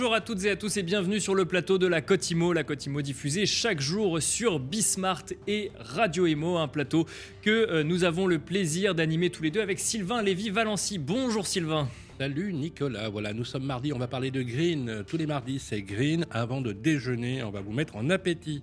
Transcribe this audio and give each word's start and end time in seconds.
Bonjour 0.00 0.14
à 0.14 0.22
toutes 0.22 0.46
et 0.46 0.50
à 0.50 0.56
tous 0.56 0.78
et 0.78 0.82
bienvenue 0.82 1.20
sur 1.20 1.34
le 1.34 1.44
plateau 1.44 1.76
de 1.76 1.86
la 1.86 2.00
Cotimo. 2.00 2.54
La 2.54 2.64
Cotimo 2.64 3.02
diffusée 3.02 3.44
chaque 3.44 3.82
jour 3.82 4.22
sur 4.22 4.58
Bismart 4.58 5.26
et 5.46 5.70
Radio 5.78 6.24
Emo, 6.26 6.56
un 6.56 6.68
plateau 6.68 7.04
que 7.42 7.50
euh, 7.50 7.84
nous 7.84 8.04
avons 8.04 8.26
le 8.26 8.38
plaisir 8.38 8.94
d'animer 8.94 9.28
tous 9.28 9.42
les 9.42 9.50
deux 9.50 9.60
avec 9.60 9.78
Sylvain 9.78 10.22
Lévy-Valency. 10.22 10.96
Bonjour 10.96 11.46
Sylvain. 11.46 11.86
Salut 12.18 12.54
Nicolas, 12.54 13.10
voilà, 13.10 13.34
nous 13.34 13.44
sommes 13.44 13.66
mardi, 13.66 13.92
on 13.92 13.98
va 13.98 14.08
parler 14.08 14.30
de 14.30 14.40
green. 14.40 15.04
Tous 15.06 15.18
les 15.18 15.26
mardis, 15.26 15.58
c'est 15.58 15.82
green. 15.82 16.24
Avant 16.30 16.62
de 16.62 16.72
déjeuner, 16.72 17.42
on 17.42 17.50
va 17.50 17.60
vous 17.60 17.72
mettre 17.72 17.96
en 17.96 18.08
appétit. 18.08 18.62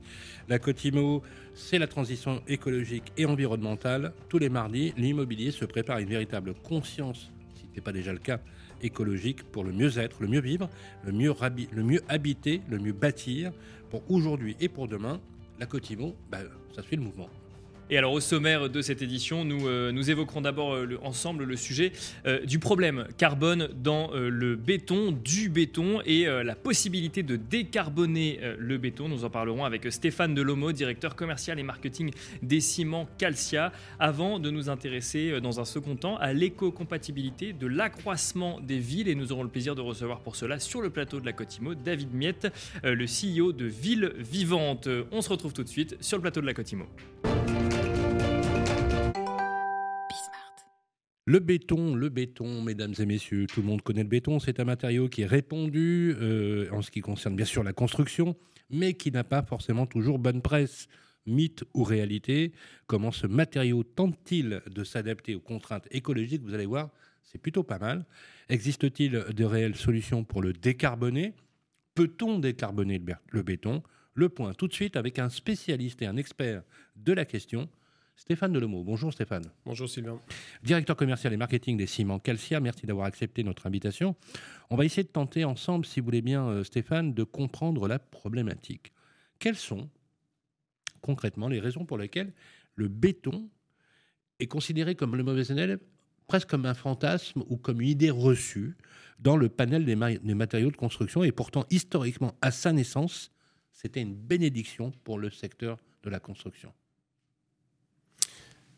La 0.50 0.58
Cotimo, 0.58 1.22
c'est 1.54 1.78
la 1.78 1.86
transition 1.86 2.42
écologique 2.48 3.14
et 3.16 3.28
environnementale. 3.28 4.12
Tous 4.28 4.40
les 4.40 4.50
mardis, 4.50 4.92
l'immobilier 4.98 5.52
se 5.52 5.66
prépare 5.66 5.98
à 5.98 6.02
une 6.02 6.10
véritable 6.10 6.56
conscience, 6.64 7.32
si 7.54 7.68
ce 7.70 7.76
n'est 7.76 7.82
pas 7.84 7.92
déjà 7.92 8.12
le 8.12 8.18
cas, 8.18 8.40
écologique 8.82 9.44
pour 9.44 9.64
le 9.64 9.72
mieux-être, 9.72 10.18
le 10.22 10.28
mieux 10.28 10.42
vivre, 10.42 10.70
le 11.06 11.12
mieux, 11.12 11.34
mieux 11.76 12.02
habiter, 12.10 12.62
le 12.70 12.80
mieux 12.80 12.94
bâtir. 12.94 13.52
Pour 13.90 14.04
aujourd'hui 14.12 14.56
et 14.60 14.68
pour 14.68 14.88
demain, 14.88 15.20
la 15.60 15.66
Cotimo, 15.66 16.16
bah, 16.30 16.40
ça 16.76 16.82
suit 16.82 16.98
le 16.98 17.04
mouvement. 17.04 17.30
Et 17.90 17.98
alors 17.98 18.12
au 18.12 18.20
sommaire 18.20 18.70
de 18.70 18.82
cette 18.82 19.02
édition, 19.02 19.46
nous, 19.46 19.68
euh, 19.68 19.94
évoquerons 19.94 20.42
d'abord 20.42 20.74
euh, 20.74 21.00
ensemble 21.04 21.46
le 21.46 21.56
sujet 21.56 21.94
euh, 22.26 22.44
du 22.46 22.60
problème 22.60 23.08
carbone 23.18 23.70
dans 23.82 24.12
le 24.14 24.56
béton, 24.56 25.12
du 25.12 25.50
béton 25.50 26.02
et 26.06 26.26
la 26.26 26.56
possibilité 26.56 27.24
de 27.24 27.36
décarboner 27.36 28.40
le 28.58 28.78
béton. 28.78 29.08
Nous 29.10 29.26
en 29.26 29.30
parlerons 29.30 29.66
avec 29.66 29.92
Stéphane 29.92 30.34
Delomo, 30.34 30.72
directeur 30.72 31.16
commercial 31.16 31.60
et 31.60 31.64
marketing 31.64 32.12
des 32.42 32.60
ciments 32.60 33.08
Calcia, 33.18 33.72
avant 34.00 34.40
de 34.40 34.50
nous 34.50 34.70
intéresser 34.70 35.40
dans 35.42 35.60
un 35.60 35.66
second 35.66 35.96
temps 35.96 36.18
à 36.18 36.34
l'éco-compatibilité 36.34 37.54
de 37.54 37.68
l'accroissement 37.68 38.60
des 38.60 38.80
villes. 38.80 39.08
Et 39.08 39.16
nous 39.16 39.32
aurons 39.32 39.44
le 39.44 39.50
plaisir 39.50 39.76
de 39.76 39.82
recevoir 39.82 40.20
pour 40.22 40.36
cela 40.36 40.60
sur 40.60 40.82
le 40.82 40.90
plateau 40.90 41.20
de 41.20 41.26
la 41.26 41.34
Cotimo 41.34 41.76
David 41.76 42.14
Miette, 42.14 42.48
le 42.84 43.06
CEO 43.06 43.52
de 43.52 43.66
Ville 43.66 44.14
Vivante. 44.18 44.88
On 45.12 45.22
se 45.22 45.30
retrouve 45.30 45.54
tout 45.54 45.64
de 45.64 45.70
suite 45.70 45.98
sur 46.02 46.18
le 46.18 46.22
plateau 46.22 46.42
de 46.42 46.46
la 46.46 46.54
Cotimo. 46.54 46.86
Le 51.30 51.40
béton, 51.40 51.94
le 51.94 52.08
béton, 52.08 52.62
mesdames 52.62 52.94
et 53.00 53.06
messieurs, 53.06 53.48
tout 53.48 53.60
le 53.60 53.68
monde 53.68 53.82
connaît 53.82 54.04
le 54.04 54.08
béton, 54.08 54.40
c'est 54.40 54.62
un 54.62 54.64
matériau 54.64 55.10
qui 55.10 55.24
est 55.24 55.26
répandu 55.26 56.16
euh, 56.22 56.70
en 56.72 56.82
ce 56.82 56.90
qui 56.90 57.02
concerne 57.02 57.36
bien 57.36 57.44
sûr 57.44 57.66
la 57.66 57.74
construction, 57.74 58.38
mais 58.70 58.94
qui 58.94 59.12
n'a 59.12 59.26
pas 59.26 59.42
forcément 59.42 59.86
toujours 59.86 60.20
bonne 60.20 60.42
presse. 60.42 60.88
Mythe 61.26 61.66
ou 61.74 61.84
réalité, 61.84 62.54
comment 62.86 63.12
ce 63.12 63.28
matériau 63.28 63.84
tente-t-il 63.84 64.62
de 64.74 64.84
s'adapter 64.86 65.36
aux 65.36 65.42
contraintes 65.42 65.86
écologiques? 65.92 66.44
Vous 66.44 66.54
allez 66.54 66.66
voir, 66.66 66.92
c'est 67.24 67.40
plutôt 67.40 67.64
pas 67.64 67.78
mal. 67.78 68.06
Existe-t-il 68.48 69.12
de 69.12 69.44
réelles 69.44 69.76
solutions 69.76 70.24
pour 70.24 70.42
le 70.42 70.54
décarboner? 70.54 71.34
Peut-on 71.94 72.40
décarboner 72.40 73.02
le 73.32 73.42
béton? 73.44 73.84
Le 74.14 74.30
point 74.30 74.54
tout 74.54 74.70
de 74.70 74.74
suite 74.74 74.96
avec 74.96 75.20
un 75.20 75.28
spécialiste 75.28 76.02
et 76.02 76.06
un 76.06 76.16
expert 76.16 76.64
de 76.96 77.12
la 77.12 77.26
question, 77.26 77.68
Stéphane 78.18 78.52
Delomo. 78.52 78.84
Bonjour 78.84 79.14
Stéphane. 79.14 79.46
Bonjour 79.64 79.88
Sylvain. 79.88 80.20
Directeur 80.64 80.96
commercial 80.96 81.32
et 81.34 81.38
marketing 81.38 81.78
des 81.78 81.86
ciments 81.86 82.18
Calcia, 82.18 82.60
merci 82.60 82.88
d'avoir 82.88 83.06
accepté 83.06 83.44
notre 83.44 83.68
invitation. 83.68 84.16
On 84.72 84.76
va 84.76 84.86
essayer 84.86 85.04
de 85.04 85.08
tenter 85.08 85.46
ensemble, 85.46 85.86
si 85.86 86.00
vous 86.00 86.06
voulez 86.06 86.24
bien 86.24 86.48
euh, 86.48 86.64
Stéphane, 86.64 87.14
de 87.14 87.24
comprendre 87.24 87.88
la 87.88 88.00
problématique. 88.00 88.92
Quelles 89.38 89.56
sont 89.56 89.88
concrètement 91.02 91.48
les 91.48 91.60
raisons 91.60 91.86
pour 91.86 92.00
lesquelles 92.00 92.34
le 92.74 92.88
béton 92.88 93.50
est 94.40 94.48
considéré 94.48 94.96
comme 94.96 95.16
le 95.16 95.24
mauvais 95.24 95.46
élève, 95.46 95.80
presque 96.26 96.50
comme 96.50 96.66
un 96.66 96.74
fantasme 96.74 97.44
ou 97.48 97.56
comme 97.56 97.82
une 97.82 97.90
idée 97.90 98.10
reçue 98.10 98.78
dans 99.20 99.38
le 99.38 99.48
panel 99.48 99.86
des, 99.86 99.96
des 99.96 100.34
matériaux 100.34 100.72
de 100.72 100.76
construction 100.76 101.24
et 101.24 101.32
pourtant 101.32 101.66
historiquement 101.70 102.34
à 102.42 102.50
sa 102.50 102.74
naissance, 102.74 103.32
c'était 103.72 104.02
une 104.02 104.16
bénédiction 104.16 104.92
pour 105.04 105.20
le 105.20 105.30
secteur 105.30 105.78
de 106.02 106.10
la 106.10 106.20
construction? 106.20 106.74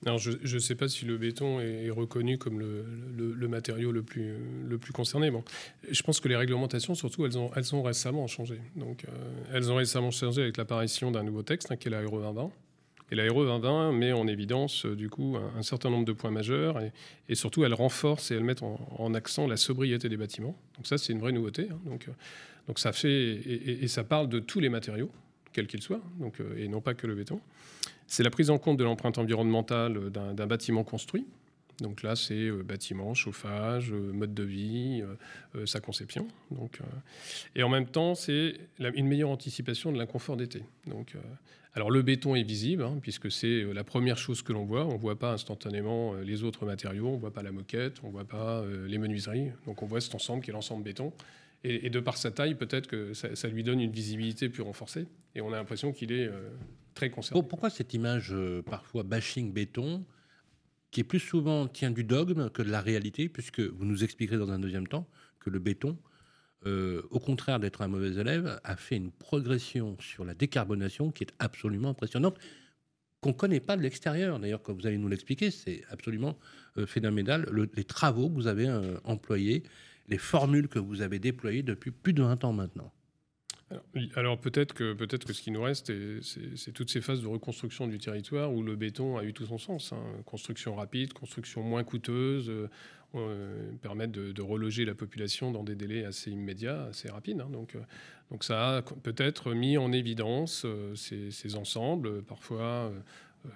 Je 0.05 0.53
ne 0.53 0.59
sais 0.59 0.75
pas 0.75 0.87
si 0.87 1.05
le 1.05 1.17
béton 1.17 1.59
est, 1.59 1.89
reconnu 1.89 2.37
comme 2.37 2.59
le, 2.59 3.47
matériau 3.47 3.91
le 3.91 4.03
plus, 4.03 4.93
concerné. 4.93 5.29
Bon, 5.31 5.43
je 5.89 6.01
pense 6.03 6.19
que 6.19 6.27
les 6.27 6.35
réglementations, 6.35 6.95
surtout, 6.95 7.25
elles 7.25 7.37
ont, 7.37 7.81
récemment 7.81 8.27
changé. 8.27 8.59
Donc, 8.75 9.05
euh, 9.05 9.43
elles 9.53 9.71
ont 9.71 9.75
récemment 9.75 10.11
changé 10.11 10.41
avec 10.41 10.57
l'apparition 10.57 11.11
d'un 11.11 11.23
nouveau 11.23 11.43
texte, 11.43 11.71
hein, 11.71 11.75
qui 11.75 11.87
est 11.87 11.91
l'ARE 11.91 12.09
2020. 12.09 12.51
Et 13.11 13.15
l'ARE 13.15 13.33
2020 13.33 13.91
met 13.91 14.13
en 14.13 14.27
évidence, 14.27 14.85
euh, 14.85 14.95
du 14.95 15.09
coup, 15.09 15.37
un, 15.37 15.63
certain 15.63 15.89
nombre 15.89 16.05
de 16.05 16.13
points 16.13 16.31
majeurs. 16.31 16.79
Et, 17.27 17.35
surtout, 17.35 17.65
elle 17.65 17.73
renforce 17.73 18.31
et 18.31 18.35
elle 18.35 18.43
met 18.43 18.61
en, 18.63 19.13
accent 19.13 19.47
la 19.47 19.57
sobriété 19.57 20.07
des 20.07 20.17
bâtiments. 20.17 20.55
Donc 20.77 20.87
ça, 20.87 20.97
c'est 20.97 21.11
une 21.11 21.19
vraie 21.19 21.33
nouveauté. 21.33 21.67
Hein. 21.71 21.79
Euh, 21.87 22.11
donc 22.67 22.79
ça 22.79 22.93
fait... 22.93 23.09
Et, 23.11 23.83
et, 23.83 23.87
ça 23.87 24.03
parle 24.03 24.29
de 24.29 24.39
tous 24.39 24.59
les 24.59 24.69
matériaux, 24.69 25.11
quels 25.51 25.67
qu'ils 25.67 25.81
soient, 25.81 26.01
donc, 26.19 26.37
et 26.57 26.67
non 26.67 26.79
pas 26.79 26.93
que 26.93 27.07
le 27.07 27.15
béton. 27.15 27.41
C'est 28.09 28.23
la 28.23 28.31
prise 28.31 28.49
en 28.49 28.57
compte 28.57 28.77
de 28.77 28.83
l'empreinte 28.83 29.19
environnementale 29.19 30.09
d'un 30.09 30.47
bâtiment 30.47 30.83
construit. 30.83 31.27
Donc 31.81 32.03
là, 32.03 32.15
c'est 32.15 32.47
euh, 32.47 32.63
bâtiment, 32.63 33.13
chauffage, 33.13 33.91
euh, 33.91 34.11
mode 34.11 34.33
de 34.33 34.43
vie, 34.43 35.03
euh, 35.55 35.65
sa 35.65 35.79
conception. 35.79 36.27
Donc, 36.51 36.79
et 37.55 37.63
en 37.63 37.69
même 37.69 37.85
temps, 37.85 38.15
c'est 38.15 38.55
une 38.79 39.07
meilleure 39.07 39.29
anticipation 39.29 39.91
de 39.91 39.97
l'inconfort 39.97 40.37
d'été. 40.37 40.63
Alors 41.75 41.91
le 41.91 42.01
béton 42.01 42.35
est 42.35 42.43
visible, 42.43 42.83
hein, 42.83 42.97
puisque 43.01 43.31
c'est 43.31 43.63
la 43.73 43.83
première 43.83 44.17
chose 44.17 44.41
que 44.41 44.51
l'on 44.51 44.65
voit. 44.65 44.85
On 44.85 44.93
ne 44.93 44.99
voit 44.99 45.19
pas 45.19 45.33
instantanément 45.33 46.15
les 46.15 46.43
autres 46.43 46.65
matériaux, 46.65 47.07
on 47.07 47.15
ne 47.15 47.19
voit 47.19 47.31
pas 47.31 47.43
la 47.43 47.51
moquette, 47.51 47.97
on 48.03 48.07
ne 48.07 48.11
voit 48.11 48.25
pas 48.25 48.63
les 48.87 48.97
menuiseries. 48.97 49.51
Donc 49.67 49.83
on 49.83 49.85
voit 49.85 50.01
cet 50.01 50.15
ensemble 50.15 50.43
qui 50.43 50.49
est 50.49 50.53
l'ensemble 50.53 50.83
béton. 50.83 51.13
Et, 51.63 51.89
de 51.89 51.99
par 51.99 52.17
sa 52.17 52.31
taille, 52.31 52.55
peut-être 52.55 52.87
que 52.87 53.13
ça, 53.13 53.47
lui 53.47 53.63
donne 53.63 53.81
une 53.81 53.91
visibilité 53.91 54.49
plus 54.49 54.63
renforcée. 54.63 55.05
Et 55.35 55.41
on 55.41 55.53
a 55.53 55.57
l'impression 55.57 55.91
qu'il 55.91 56.11
est 56.11 56.29
pourquoi 57.47 57.69
cette 57.69 57.93
image 57.93 58.29
euh, 58.33 58.61
parfois 58.61 59.03
bashing 59.03 59.53
béton, 59.53 60.05
qui 60.91 61.01
est 61.01 61.03
plus 61.03 61.19
souvent 61.19 61.67
tient 61.67 61.91
du 61.91 62.03
dogme 62.03 62.49
que 62.49 62.61
de 62.61 62.69
la 62.69 62.81
réalité, 62.81 63.29
puisque 63.29 63.59
vous 63.59 63.85
nous 63.85 64.03
expliquerez 64.03 64.37
dans 64.37 64.51
un 64.51 64.59
deuxième 64.59 64.87
temps 64.87 65.07
que 65.39 65.49
le 65.49 65.59
béton, 65.59 65.97
euh, 66.65 67.03
au 67.11 67.19
contraire 67.19 67.59
d'être 67.59 67.81
un 67.81 67.87
mauvais 67.87 68.15
élève, 68.15 68.59
a 68.63 68.75
fait 68.75 68.97
une 68.97 69.11
progression 69.11 69.97
sur 69.99 70.25
la 70.25 70.33
décarbonation 70.33 71.11
qui 71.11 71.23
est 71.23 71.33
absolument 71.39 71.89
impressionnante, 71.89 72.37
qu'on 73.21 73.29
ne 73.29 73.35
connaît 73.35 73.59
pas 73.59 73.77
de 73.77 73.81
l'extérieur. 73.81 74.39
D'ailleurs, 74.39 74.61
quand 74.61 74.73
vous 74.73 74.87
allez 74.87 74.97
nous 74.97 75.07
l'expliquer, 75.07 75.51
c'est 75.51 75.83
absolument 75.89 76.37
euh, 76.77 76.85
phénoménal. 76.85 77.45
les 77.73 77.83
travaux 77.83 78.29
que 78.29 78.33
vous 78.33 78.47
avez 78.47 78.69
employés, 79.03 79.63
les 80.07 80.17
formules 80.17 80.67
que 80.67 80.79
vous 80.79 81.01
avez 81.01 81.19
déployées 81.19 81.63
depuis 81.63 81.91
plus 81.91 82.13
de 82.13 82.23
20 82.23 82.43
ans 82.43 82.53
maintenant. 82.53 82.91
Alors, 84.15 84.39
peut-être 84.39 84.73
que, 84.73 84.93
peut 84.93 85.05
que 85.05 85.33
ce 85.33 85.41
qui 85.41 85.51
nous 85.51 85.61
reste, 85.61 85.91
c'est 86.21 86.71
toutes 86.71 86.89
ces 86.89 87.01
phases 87.01 87.21
de 87.21 87.27
reconstruction 87.27 87.87
du 87.87 87.99
territoire 87.99 88.51
où 88.51 88.63
le 88.63 88.75
béton 88.75 89.17
a 89.17 89.23
eu 89.23 89.33
tout 89.33 89.45
son 89.45 89.57
sens. 89.57 89.93
Hein. 89.93 90.01
Construction 90.25 90.75
rapide, 90.75 91.13
construction 91.13 91.61
moins 91.61 91.83
coûteuse, 91.83 92.49
euh, 92.49 92.69
euh, 93.15 93.71
permettre 93.81 94.13
de, 94.13 94.41
reloger 94.41 94.85
la 94.85 94.95
population 94.95 95.51
dans 95.51 95.63
des 95.63 95.75
délais 95.75 96.03
assez 96.03 96.31
immédiats, 96.31 96.85
assez 96.85 97.09
rapides. 97.09 97.41
Hein. 97.41 97.49
Donc, 97.51 97.75
euh, 97.75 97.79
donc 98.31 98.43
ça 98.43 98.77
a 98.77 98.81
peut-être 98.81 99.53
mis 99.53 99.77
en 99.77 99.91
évidence 99.91 100.65
ces, 100.95 101.55
ensembles, 101.55 102.23
parfois... 102.23 102.91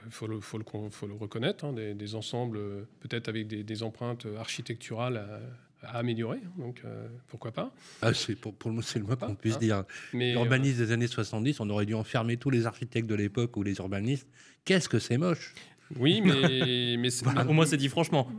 Il 0.06 0.12
faut 0.12 0.28
le, 0.28 0.40
faut, 0.40 0.58
le, 0.58 1.14
reconnaître, 1.14 1.66
hein, 1.66 1.74
des, 1.74 2.16
ensembles 2.16 2.58
peut-être 3.02 3.28
avec 3.28 3.48
des, 3.48 3.84
empreintes 3.84 4.26
architecturales 4.40 5.42
améliorer, 5.86 6.42
donc 6.58 6.82
euh, 6.86 7.08
pourquoi 7.28 7.52
pas 7.52 7.74
ah, 8.02 8.14
C'est 8.14 8.36
pour, 8.36 8.56
pour 8.56 8.72
c'est 8.84 9.00
le 9.00 9.06
moins 9.06 9.16
qu'on 9.16 9.36
puisse 9.36 9.56
hein. 9.56 9.60
dire. 9.60 9.84
L'urbanisme 10.14 10.82
euh, 10.82 10.86
des 10.86 10.92
années 10.92 11.08
70, 11.08 11.60
on 11.60 11.70
aurait 11.70 11.86
dû 11.86 11.94
enfermer 11.94 12.38
tous 12.38 12.50
les 12.50 12.66
architectes 12.66 13.08
de 13.08 13.16
l'époque 13.16 13.56
ou 13.58 13.64
les 13.64 13.76
urbanistes. 13.78 14.28
Qu'est-ce 14.66 14.88
que 14.88 15.00
c'est 15.00 15.18
moche? 15.18 15.54
Oui, 16.00 16.22
mais, 16.26 16.98
mais 16.98 17.10
au 17.48 17.54
moins 17.54 17.66
c'est 17.66 17.78
dit 17.78 17.90
franchement. 17.90 18.30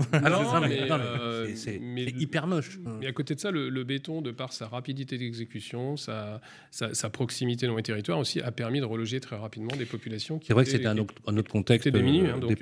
c'est 1.55 1.81
hyper 2.19 2.46
moche. 2.46 2.79
Mais 3.00 3.06
à 3.06 3.12
côté 3.12 3.35
de 3.35 3.41
ça, 3.41 3.50
le, 3.50 3.85
béton, 3.85 4.23
de 4.23 4.31
par 4.31 4.52
sa 4.52 4.67
rapidité 4.67 5.19
d'exécution, 5.19 5.96
sa, 5.96 6.41
sa, 6.70 7.11
proximité 7.11 7.67
dans 7.67 7.76
les 7.76 7.82
territoires 7.82 8.19
aussi, 8.19 8.41
a 8.41 8.50
permis 8.50 8.81
de 8.81 8.85
reloger 8.85 9.20
très 9.20 9.37
rapidement 9.37 9.76
des 9.76 9.85
populations. 9.85 10.41
C'est 10.43 10.52
vrai 10.52 10.64
que 10.64 10.70
c'était 10.70 10.87
un, 10.87 10.99
autre, 10.99 11.14
un 11.26 11.37
autre 11.37 11.50
contexte 11.50 11.87
euh, 11.87 12.32
hein, 12.35 12.38
donc, 12.38 12.58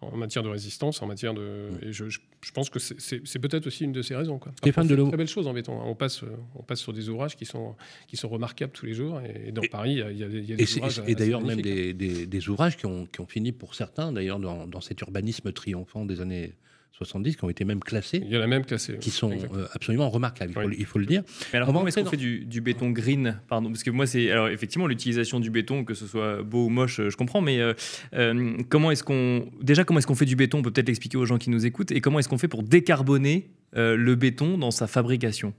en 0.00 0.16
matière 0.16 0.42
de 0.42 0.48
résistance, 0.48 1.00
en 1.02 1.06
matière 1.06 1.32
de. 1.32 1.68
Et 1.82 1.92
je, 1.92 2.08
je, 2.08 2.18
pense 2.52 2.70
que 2.70 2.78
c'est 2.80 3.38
peut-être 3.38 3.66
aussi 3.66 3.84
une 3.84 3.92
de 3.92 4.02
ces 4.02 4.16
raisons. 4.16 4.38
Quoi. 4.38 4.52
Stéphane 4.58 4.88
Delon. 4.88 5.08
Très 5.08 5.16
belle 5.16 5.28
chose 5.28 5.46
en 5.46 5.52
béton. 5.52 5.80
Hein. 5.80 5.84
On 5.86 5.94
passe, 5.94 6.24
on 6.56 6.62
passe 6.62 6.80
sur 6.80 6.92
des 6.92 7.08
ouvrages 7.08 7.36
qui 7.36 7.46
sont, 7.46 7.76
qui 8.08 8.16
sont 8.16 8.28
remarquables 8.28 8.72
tous 8.72 8.86
les 8.86 8.94
jours. 8.94 9.20
Et 9.20 9.52
dans 9.52 9.62
Paris, 9.70 9.92
il 9.92 9.98
y 9.98 10.02
a, 10.02 10.10
y 10.10 10.52
a 10.52 10.56
des 10.56 10.76
ouvrages. 10.76 11.02
Et 11.06 11.14
d'ailleurs, 11.14 11.40
même 11.40 11.60
des, 11.60 11.94
des, 11.94 12.26
des, 12.26 12.48
ouvrages 12.48 12.76
qui 12.76 12.86
ont, 12.86 13.06
qui 13.06 13.20
ont 13.20 13.26
fini 13.26 13.52
pour 13.52 13.74
certains, 13.74 14.12
d'ailleurs, 14.22 14.38
dans, 14.38 14.66
dans 14.66 14.80
cet 14.80 15.00
urbanisme 15.00 15.52
triomphant 15.52 16.04
des 16.04 16.20
années 16.20 16.54
70 16.92 17.36
qui 17.36 17.44
ont 17.44 17.50
été 17.50 17.64
même 17.64 17.80
classés. 17.80 18.22
Il 18.24 18.32
y 18.32 18.36
en 18.36 18.42
a 18.42 18.46
même 18.46 18.64
classés. 18.64 18.96
Qui 18.98 19.10
sont 19.10 19.32
euh, 19.32 19.66
absolument 19.72 20.10
remarquables, 20.10 20.52
il, 20.76 20.86
faut, 20.86 20.98
le 20.98 21.06
dire. 21.06 21.22
Mais 21.52 21.56
alors, 21.56 21.66
comment 21.66 21.86
est-ce 21.86 22.00
qu'on 22.00 22.10
fait 22.10 22.16
du, 22.16 22.60
béton 22.60 22.90
green 22.90 23.40
Pardon, 23.48 23.70
parce 23.70 23.82
que 23.82 23.90
moi, 23.90 24.06
c'est. 24.06 24.30
Alors, 24.30 24.48
effectivement, 24.48 24.86
l'utilisation 24.86 25.40
du 25.40 25.50
béton, 25.50 25.84
que 25.84 25.94
ce 25.94 26.06
soit 26.06 26.42
beau 26.42 26.66
ou 26.66 26.68
moche, 26.68 27.00
je 27.08 27.16
comprends, 27.16 27.40
mais 27.40 27.60
euh, 27.60 27.72
euh, 28.14 28.56
comment 28.68 28.90
est-ce 28.90 29.02
qu'on. 29.02 29.50
Déjà, 29.60 29.84
comment 29.84 29.98
est-ce 29.98 30.06
qu'on 30.06 30.14
fait 30.14 30.24
du 30.26 30.36
béton 30.36 30.58
On 30.58 30.62
peut 30.62 30.70
peut-être 30.70 30.88
l'expliquer 30.88 31.16
aux 31.16 31.26
gens 31.26 31.38
qui 31.38 31.50
nous 31.50 31.66
écoutent. 31.66 31.90
Et 31.90 32.00
comment 32.00 32.18
est-ce 32.18 32.28
qu'on 32.28 32.38
fait 32.38 32.48
pour 32.48 32.62
décarboner 32.62 33.50
le 33.74 34.14
béton 34.14 34.58
dans 34.58 34.70
sa 34.70 34.86
fabrication? 34.86 35.54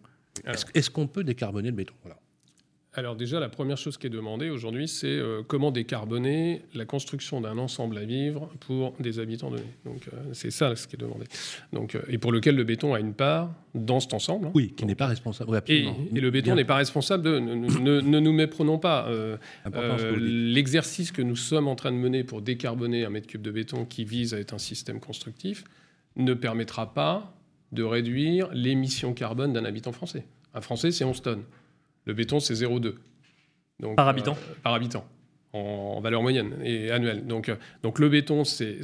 Est-ce 0.46 0.66
est 0.74 0.90
qu'on 0.90 1.08
peut 1.08 1.24
décarboner 1.24 1.70
le 1.70 1.76
béton? 1.76 1.94
Voilà. 2.04 2.18
Alors 2.96 3.16
déjà, 3.16 3.40
la 3.40 3.50
première 3.50 3.78
chose 3.78 3.98
qui 3.98 4.06
est 4.06 4.12
demandée 4.12 4.52
aujourd'hui, 4.52 4.88
c'est 4.88 5.08
euh, 5.08 5.42
comment 5.48 5.72
décarboner 5.72 6.62
la 6.76 6.86
construction 6.86 7.42
d'un 7.42 7.58
ensemble 7.58 7.98
à 7.98 8.06
vivre 8.06 8.50
pour 8.60 8.94
des 9.00 9.18
habitants 9.18 9.50
donnés. 9.50 9.64
Donc 9.84 10.08
euh, 10.14 10.18
c'est 10.34 10.52
ça 10.52 10.76
ce 10.76 10.88
qui 10.88 10.96
est 10.96 11.00
demandé. 11.00 11.26
Donc, 11.72 11.96
euh, 11.96 12.02
et 12.08 12.20
pour 12.20 12.32
lequel 12.32 12.56
le 12.56 12.64
béton 12.64 12.94
a 12.94 13.00
une 13.00 13.16
part 13.16 13.52
dans 13.74 14.00
cet 14.00 14.14
ensemble. 14.14 14.52
Oui, 14.54 14.74
qui 14.78 14.86
n'est 14.86 14.94
pas 14.94 15.08
responsable. 15.08 15.60
et, 15.68 15.88
le 16.14 16.30
béton 16.30 16.54
n'est 16.54 16.66
pas 16.66 16.76
responsable 16.76 17.24
de... 17.24 17.40
Ne, 17.40 18.02
ne, 18.02 18.20
nous 18.20 18.34
méprenons 18.34 18.78
pas. 18.78 19.10
L'exercice 20.16 21.12
que 21.12 21.24
nous 21.24 21.36
sommes 21.36 21.68
en 21.68 21.76
train 21.76 21.92
de 21.92 21.98
mener 21.98 22.24
pour 22.24 22.44
décarboner 22.44 23.06
un 23.06 23.10
mètre 23.10 23.28
cube 23.28 23.42
de 23.42 23.52
béton 23.52 23.86
qui 23.86 24.06
vise 24.06 24.36
à 24.36 24.40
être 24.40 24.54
un 24.54 24.60
système 24.60 25.00
constructif 25.00 25.64
ne 26.16 26.36
permettra 26.36 26.94
pas 26.94 27.36
de 27.72 27.82
réduire 27.82 28.50
l'émission 28.54 29.14
carbone 29.14 29.52
d'un 29.52 29.66
habitant 29.66 29.92
français. 29.92 30.26
Un 30.54 30.62
Français, 30.62 30.92
c'est 30.92 31.04
11 31.04 31.22
tonnes. 31.24 31.44
Le 32.06 32.14
béton, 32.14 32.40
c'est 32.40 32.54
0,2. 32.54 32.96
Donc, 33.80 33.96
par 33.96 34.08
habitant 34.08 34.38
euh, 34.38 34.56
Par 34.62 34.74
habitant, 34.74 35.06
en, 35.54 36.00
valeur 36.02 36.22
moyenne 36.22 36.56
et 36.64 36.92
annuelle. 36.92 37.26
Donc, 37.26 37.50
euh, 37.50 37.56
donc 37.82 38.00
le 38.00 38.10
béton, 38.10 38.44
c'est 38.44 38.80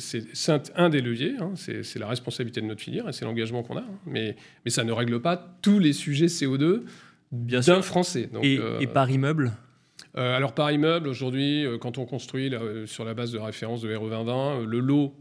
un 0.76 0.90
des 0.90 1.02
leviers, 1.02 1.36
hein. 1.40 1.54
c'est 1.56 2.00
la 2.00 2.08
responsabilité 2.08 2.62
de 2.62 2.66
notre 2.66 2.82
filière 2.82 3.08
et 3.08 3.14
c'est 3.14 3.26
l'engagement 3.26 3.64
qu'on 3.64 3.78
a. 3.78 3.82
Hein. 3.82 4.00
mais, 4.06 4.36
mais 4.66 4.72
ça 4.72 4.84
ne 4.84 4.92
règle 4.92 5.22
pas 5.22 5.58
tous 5.62 5.80
les 5.80 5.94
sujets 5.94 6.28
CO2 6.28 6.84
d'un 7.32 7.82
Français. 7.82 8.30
et, 8.42 8.58
euh, 8.58 8.86
par 8.88 9.10
immeuble? 9.10 9.54
alors 10.16 10.54
par 10.54 10.72
immeuble, 10.72 11.08
aujourd'hui, 11.08 11.66
quand 11.80 11.98
on 11.98 12.06
construit 12.06 12.52
sur 12.88 13.06
la 13.06 13.14
base 13.14 13.32
de 13.32 13.38
référence 13.38 13.82
de 13.82 13.96
RE 13.96 14.10
2020, 14.10 14.66
le 14.66 14.80
lot, 14.80 15.14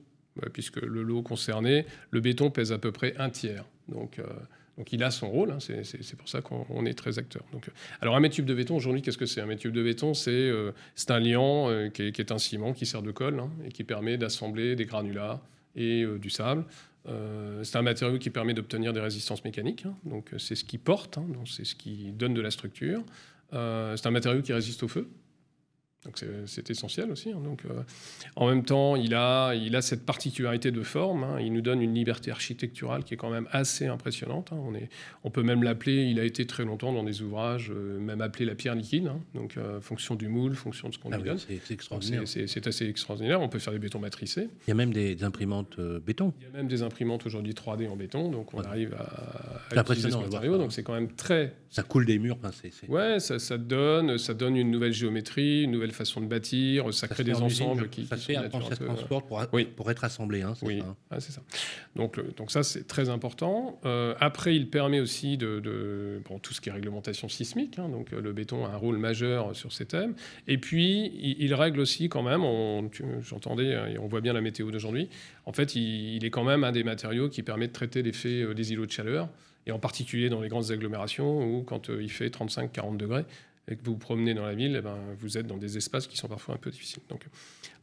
puisque 0.52 0.80
le 0.80 1.02
lot 1.02 1.22
concerné, 1.22 1.84
le 2.10 2.20
béton 2.20 2.50
pèse 2.50 2.72
à 2.72 2.78
peu 2.78 2.90
près 2.90 3.14
un 3.18 3.28
tiers. 3.28 3.64
Donc 3.88 4.18
donc 4.78 4.92
il 4.92 5.02
a 5.02 5.10
son 5.10 5.28
rôle, 5.28 5.50
hein, 5.50 5.58
c'est 5.60 6.16
pour 6.16 6.28
ça 6.28 6.40
qu'on 6.40 6.86
est 6.86 6.94
très 6.94 7.18
acteur. 7.18 7.42
Donc, 7.52 7.68
euh, 7.68 7.72
alors 8.00 8.14
un 8.14 8.20
mètre 8.20 8.40
de 8.40 8.54
béton, 8.54 8.76
aujourd'hui, 8.76 9.02
qu'est-ce 9.02 9.18
que 9.18 9.26
c'est? 9.26 9.40
Un 9.40 9.46
mètre 9.46 9.68
de 9.68 9.82
béton, 9.82 10.14
c'est 10.14 10.30
euh, 10.30 10.70
un 11.08 11.18
liant 11.18 11.68
euh, 11.68 11.88
qui, 11.88 12.02
est, 12.02 12.32
un 12.32 12.38
ciment 12.38 12.72
qui 12.72 12.86
sert 12.86 13.02
de 13.02 13.10
colle 13.10 13.40
hein, 13.40 13.50
et 13.66 13.70
qui 13.70 13.82
permet 13.82 14.16
d'assembler 14.16 14.76
des 14.76 14.84
granulats 14.84 15.42
et 15.74 16.04
du 16.20 16.30
sable. 16.30 16.64
c'est 17.62 17.76
un 17.76 17.82
matériau 17.82 18.18
qui 18.18 18.30
permet 18.30 18.54
d'obtenir 18.54 18.92
des 18.92 19.00
résistances 19.00 19.44
mécaniques, 19.44 19.84
hein. 19.86 19.94
donc 20.04 20.30
c'est 20.38 20.56
ce 20.56 20.64
qui 20.64 20.78
porte, 20.78 21.18
c'est 21.46 21.64
ce 21.64 21.76
qui 21.76 22.10
donne 22.12 22.34
de 22.34 22.40
la 22.40 22.50
structure. 22.50 23.02
c'est 23.52 24.06
un 24.06 24.10
matériau 24.10 24.42
qui 24.42 24.52
résiste 24.52 24.82
au 24.82 24.88
feu, 24.88 25.08
donc 26.04 26.22
c'est 26.46 26.70
essentiel 26.70 27.10
aussi. 27.10 27.32
Hein. 27.32 27.40
Donc, 27.42 27.64
euh, 27.64 27.82
en 28.36 28.48
même 28.48 28.64
temps, 28.64 28.94
il 28.94 29.14
a, 29.14 29.54
il 29.54 29.74
a 29.74 29.82
cette 29.82 30.06
particularité 30.06 30.70
de 30.70 30.82
forme. 30.82 31.24
Hein. 31.24 31.40
Il 31.40 31.52
nous 31.52 31.60
donne 31.60 31.82
une 31.82 31.92
liberté 31.92 32.30
architecturale 32.30 33.02
qui 33.02 33.14
est 33.14 33.16
quand 33.16 33.30
même 33.30 33.48
assez 33.50 33.86
impressionnante. 33.86 34.52
Hein. 34.52 34.58
On, 34.64 34.74
est, 34.76 34.88
on 35.24 35.30
peut 35.30 35.42
même 35.42 35.64
l'appeler, 35.64 36.04
il 36.04 36.20
a 36.20 36.24
été 36.24 36.46
très 36.46 36.64
longtemps 36.64 36.92
dans 36.92 37.02
des 37.02 37.20
ouvrages, 37.22 37.72
euh, 37.74 37.98
même 37.98 38.20
appelé 38.20 38.44
la 38.44 38.54
pierre 38.54 38.76
liquide. 38.76 39.10
Donc 39.34 39.56
euh, 39.56 39.80
fonction 39.80 40.14
du 40.14 40.28
moule, 40.28 40.54
fonction 40.54 40.88
de 40.88 40.94
ce 40.94 41.00
qu'on 41.00 41.10
ah 41.10 41.16
lui 41.16 41.24
donne. 41.24 41.38
C'est 41.38 41.74
extraordinaire. 41.74 42.22
C'est 42.26 42.66
assez 42.66 42.86
extraordinaire. 42.86 43.40
On 43.40 43.48
peut 43.48 43.58
faire 43.58 43.72
des 43.72 43.80
bétons 43.80 43.98
matricés. 43.98 44.48
Il 44.66 44.70
y 44.70 44.72
a 44.72 44.76
même 44.76 44.92
des 44.92 45.24
imprimantes 45.24 45.80
béton. 45.80 46.32
Il 46.40 46.46
y 46.46 46.48
a 46.48 46.56
même 46.56 46.68
des 46.68 46.82
imprimantes 46.82 47.26
aujourd'hui 47.26 47.54
3D 47.54 47.88
en 47.88 47.96
béton. 47.96 48.30
Donc 48.30 48.54
on 48.54 48.60
arrive 48.60 48.94
à, 48.94 49.76
à 49.76 49.80
utiliser 49.82 50.12
ce 50.12 50.16
matériau. 50.16 50.58
Donc 50.58 50.72
c'est 50.72 50.84
quand 50.84 50.94
même 50.94 51.12
très... 51.12 51.54
Ça 51.70 51.82
coule 51.82 52.06
des 52.06 52.18
murs. 52.18 52.38
Ouais, 52.88 53.20
ça, 53.20 53.38
ça, 53.38 53.58
donne, 53.58 54.16
ça 54.16 54.32
donne 54.32 54.56
une 54.56 54.70
nouvelle 54.70 54.92
géométrie, 54.92 55.64
une 55.64 55.72
nouvelle 55.72 55.87
façon 55.92 56.20
de 56.20 56.26
bâtir, 56.26 56.92
ça, 56.92 57.08
crée 57.08 57.24
des 57.24 57.34
ensembles 57.34 57.88
qui, 57.88 58.06
ça 58.06 58.16
fait 58.16 58.36
un 58.36 58.48
transport 58.48 59.26
pour, 59.26 59.42
oui. 59.52 59.64
pour 59.64 59.90
être 59.90 60.04
assemblé. 60.04 60.42
Hein, 60.42 60.54
oui, 60.62 60.82
ça. 61.10 61.20
c'est 61.20 61.32
ça. 61.32 61.42
Donc, 61.96 62.20
donc 62.36 62.50
ça, 62.50 62.62
c'est 62.62 62.86
très 62.86 63.08
important. 63.08 63.80
Euh, 63.84 64.14
après, 64.20 64.54
il 64.54 64.68
permet 64.68 65.00
aussi 65.00 65.36
de, 65.36 66.20
bon, 66.28 66.38
tout 66.38 66.54
ce 66.54 66.60
qui 66.60 66.68
est 66.68 66.72
réglementation 66.72 67.28
sismique. 67.28 67.78
Hein, 67.78 67.88
donc 67.88 68.10
le 68.10 68.32
béton 68.32 68.64
a 68.64 68.70
un 68.70 68.76
rôle 68.76 68.98
majeur 68.98 69.54
sur 69.54 69.72
ces 69.72 69.86
thèmes. 69.86 70.14
Et 70.46 70.58
puis, 70.58 71.12
il, 71.38 71.54
règle 71.54 71.80
aussi 71.80 72.08
quand 72.08 72.22
même, 72.22 72.42
j'entendais, 73.22 73.74
hein, 73.74 73.86
et 73.88 73.98
on 73.98 74.06
voit 74.06 74.20
bien 74.20 74.32
la 74.32 74.40
météo 74.40 74.70
d'aujourd'hui, 74.70 75.08
en 75.46 75.52
fait, 75.52 75.74
il, 75.74 76.16
il, 76.16 76.24
est 76.24 76.30
quand 76.30 76.44
même 76.44 76.62
un 76.62 76.72
des 76.72 76.84
matériaux 76.84 77.28
qui 77.28 77.42
permet 77.42 77.68
de 77.68 77.72
traiter 77.72 78.02
l'effet 78.02 78.42
euh, 78.42 78.54
des 78.54 78.72
îlots 78.72 78.86
de 78.86 78.92
chaleur 78.92 79.28
et 79.68 79.72
en 79.72 79.78
particulier 79.78 80.28
dans 80.28 80.40
les 80.40 80.48
grandes 80.48 80.70
agglomérations 80.70 81.44
où 81.44 81.62
quand 81.62 81.90
euh, 81.90 82.02
il 82.02 82.10
fait 82.10 82.28
35-40 82.28 82.96
degrés, 82.96 83.24
et 83.68 83.76
que 83.76 83.84
vous 83.84 83.92
vous 83.92 83.98
promenez 83.98 84.32
dans 84.34 84.46
la 84.46 84.54
ville, 84.54 84.74
eh 84.78 84.80
ben, 84.80 84.96
vous 85.20 85.36
êtes 85.36 85.46
dans 85.46 85.58
des 85.58 85.76
espaces 85.76 86.06
qui 86.06 86.16
sont 86.16 86.28
parfois 86.28 86.54
un 86.54 86.58
peu 86.58 86.70
difficiles. 86.70 87.02
Donc, 87.10 87.26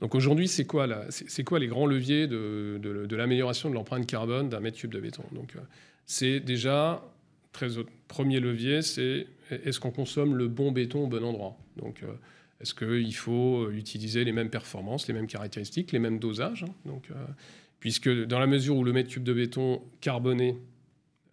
donc 0.01 0.15
aujourd'hui, 0.15 0.47
c'est 0.47 0.65
quoi, 0.65 0.87
c'est, 1.09 1.43
quoi 1.43 1.59
les 1.59 1.67
grands 1.67 1.85
leviers 1.85 2.27
de, 2.27 2.79
de, 2.81 3.15
l'amélioration 3.15 3.69
de 3.69 3.75
l'empreinte 3.75 4.07
carbone 4.07 4.49
d'un 4.49 4.59
mètre 4.59 4.77
cube 4.77 4.91
de 4.91 4.99
béton? 4.99 5.23
Donc, 5.31 5.55
euh, 5.55 5.59
c'est 6.07 6.39
déjà, 6.39 7.03
très, 7.51 7.67
premier 8.07 8.39
levier, 8.39 8.81
c'est 8.81 9.27
est-ce 9.51 9.79
qu'on 9.79 9.91
consomme 9.91 10.35
le 10.35 10.47
bon 10.47 10.71
béton 10.71 11.03
au 11.03 11.07
bon 11.07 11.23
endroit? 11.23 11.55
Donc, 11.77 12.01
euh, 12.01 12.07
est-ce 12.61 12.73
qu'il 12.73 13.15
faut 13.15 13.69
utiliser 13.69 14.23
les 14.23 14.31
mêmes 14.31 14.49
performances, 14.49 15.07
les 15.07 15.13
mêmes 15.13 15.27
caractéristiques, 15.27 15.91
les 15.91 15.99
mêmes 15.99 16.17
dosages? 16.17 16.63
Hein? 16.63 16.73
Donc, 16.85 17.11
euh, 17.11 17.15
Puisque 17.79 18.09
dans 18.09 18.39
la 18.39 18.47
mesure 18.47 18.77
où 18.77 18.83
le 18.83 18.93
mètre 18.93 19.09
cube 19.09 19.23
de 19.23 19.33
béton 19.33 19.83
carboné 20.01 20.57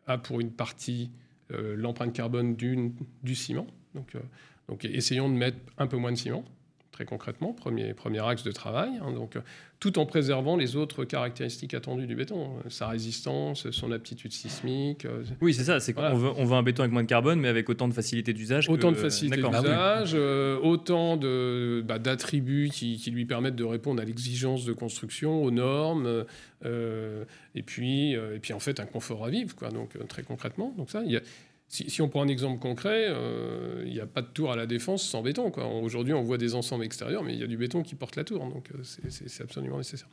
a 0.06 0.19
pour 0.19 0.40
une 0.40 0.50
partie 0.50 1.10
l'empreinte 1.48 2.12
carbone 2.12 2.56
du 2.56 3.34
ciment, 3.34 3.66
donc, 3.94 4.15
euh, 4.15 4.21
donc 4.69 4.85
essayons 4.85 5.29
de 5.29 5.35
mettre 5.35 5.59
un 5.79 5.87
peu 5.87 5.97
moins 5.97 6.12
de 6.12 6.17
ciment, 6.17 6.44
très 6.93 7.05
concrètement, 7.06 7.53
premier, 7.55 7.94
premier 7.94 8.21
axe 8.21 8.43
de 8.43 8.53
travail, 8.53 8.91
hein, 9.00 9.12
donc, 9.12 9.37
euh, 9.37 9.41
tout 9.81 9.99
en 9.99 10.05
préservant 10.05 10.56
les 10.56 10.77
autres 10.77 11.05
caractéristiques 11.05 11.73
attendues 11.73 12.06
du 12.06 12.15
béton, 12.15 12.50
euh, 12.59 12.71
sa 12.71 12.87
résistance, 12.89 13.71
son 13.71 13.93
aptitude 13.93 14.33
sismique. 14.33 15.06
Oui, 15.41 15.55
c'est 15.55 15.65
ça, 15.65 15.81
c'est 15.81 15.94
qu'on 15.94 16.15
veut, 16.15 16.31
on 16.37 16.44
veut 16.44 16.55
un 16.55 16.62
béton 16.62 16.83
avec 16.83 16.93
moins 16.93 17.03
de 17.03 17.09
carbone, 17.09 17.41
mais 17.41 17.49
avec 17.49 17.69
autant 17.71 17.89
de 17.89 17.94
facilité 17.94 18.35
d'usage. 18.35 18.69
Autant 18.69 18.93
de 18.93 18.97
facilité 18.97 19.43
d'usage, 19.43 20.15
autant 20.15 21.17
de, 21.17 21.83
bah, 21.87 21.99
d'attributs 21.99 22.69
qui, 22.71 22.99
qui, 22.99 23.11
lui 23.11 23.25
permettent 23.25 23.56
de 23.56 23.65
répondre 23.65 24.00
à 24.00 24.05
l'exigence 24.05 24.65
de 24.65 24.73
construction, 24.73 25.43
aux 25.43 25.50
normes, 25.50 26.25
et, 26.65 27.62
puis, 27.62 28.12
et 28.12 28.39
puis 28.41 28.53
en 28.53 28.61
fait 28.61 28.81
un 28.81 28.87
confort 28.87 29.25
à 29.25 29.31
vivre, 29.31 29.56
quoi, 29.56 29.71
donc 29.71 29.97
très 30.09 30.23
concrètement. 30.23 30.75
Donc 30.77 30.91
ça, 30.91 31.03
il 31.05 31.12
y 31.12 31.17
a 31.17 31.23
si, 31.72 32.02
on 32.02 32.08
prend 32.10 32.22
un 32.22 32.28
exemple 32.28 32.58
concret, 32.58 33.06
euh, 33.08 33.82
il 33.86 33.92
n'y 33.94 34.00
a 34.00 34.06
pas 34.06 34.20
de 34.20 34.26
tour 34.26 34.52
à 34.52 34.56
la 34.56 34.66
défense 34.66 35.02
sans 35.02 35.22
béton. 35.22 35.50
Aujourd'hui, 35.82 36.12
on 36.12 36.22
voit 36.22 36.36
des 36.36 36.54
ensembles 36.54 36.84
extérieurs, 36.84 37.22
mais 37.22 37.32
il 37.32 37.40
y 37.40 37.42
a 37.42 37.46
du 37.46 37.56
béton 37.56 37.82
qui 37.82 37.94
porte 37.94 38.14
la 38.16 38.24
tour, 38.24 38.44
donc 38.44 38.69
euh, 38.74 38.82
c'est 38.82 39.42
absolument 39.42 39.78
nécessaire. 39.78 40.08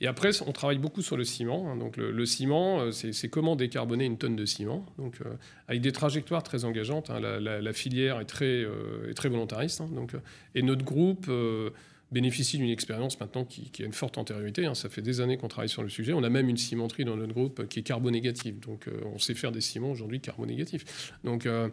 Et 0.00 0.06
après, 0.06 0.30
on 0.46 0.52
travaille 0.52 0.78
beaucoup 0.78 1.02
sur 1.02 1.16
le 1.16 1.24
ciment. 1.24 1.68
Hein. 1.68 1.76
donc 1.76 1.96
le, 1.96 2.24
ciment, 2.24 2.82
euh, 2.82 2.90
c'est 2.92 3.28
comment 3.28 3.56
décarboner 3.56 4.04
une 4.04 4.16
tonne 4.16 4.36
de 4.36 4.46
ciment, 4.46 4.86
donc 4.96 5.18
avec 5.66 5.80
des 5.80 5.90
trajectoires 5.90 6.44
très 6.44 6.64
engageantes. 6.64 7.10
Hein. 7.10 7.18
la, 7.18 7.72
filière 7.72 8.20
est 8.20 8.24
très, 8.24 8.64
volontariste, 9.24 9.80
hein. 9.80 9.90
donc, 9.92 10.12
et 10.54 10.62
notre 10.62 10.84
groupe 10.84 11.28
bénéficie 12.12 12.58
d'une 12.58 12.70
expérience 12.70 13.18
maintenant 13.18 13.44
qui, 13.44 13.70
a 13.82 13.84
une 13.84 13.92
forte 13.92 14.18
antériorité. 14.18 14.66
Hein. 14.66 14.74
Ça 14.74 14.88
fait 14.88 15.02
des 15.02 15.20
années 15.20 15.36
qu'on 15.36 15.48
travaille 15.48 15.68
sur 15.68 15.82
le 15.82 15.88
sujet. 15.88 16.12
On 16.12 16.22
a 16.22 16.30
même 16.30 16.48
une 16.48 16.56
cimenterie 16.56 17.04
dans 17.04 17.16
notre 17.16 17.32
groupe 17.32 17.66
qui 17.68 17.80
est 17.80 17.82
carbonégative. 17.82 18.60
Donc, 18.60 18.86
euh, 18.86 19.00
on 19.14 19.18
sait 19.18 19.34
faire 19.34 19.52
des 19.52 19.60
ciments 19.60 19.90
aujourd'hui 19.90 20.20
carbonégatifs. 20.20 21.14
Donc, 21.24 21.46
euh, 21.46 21.68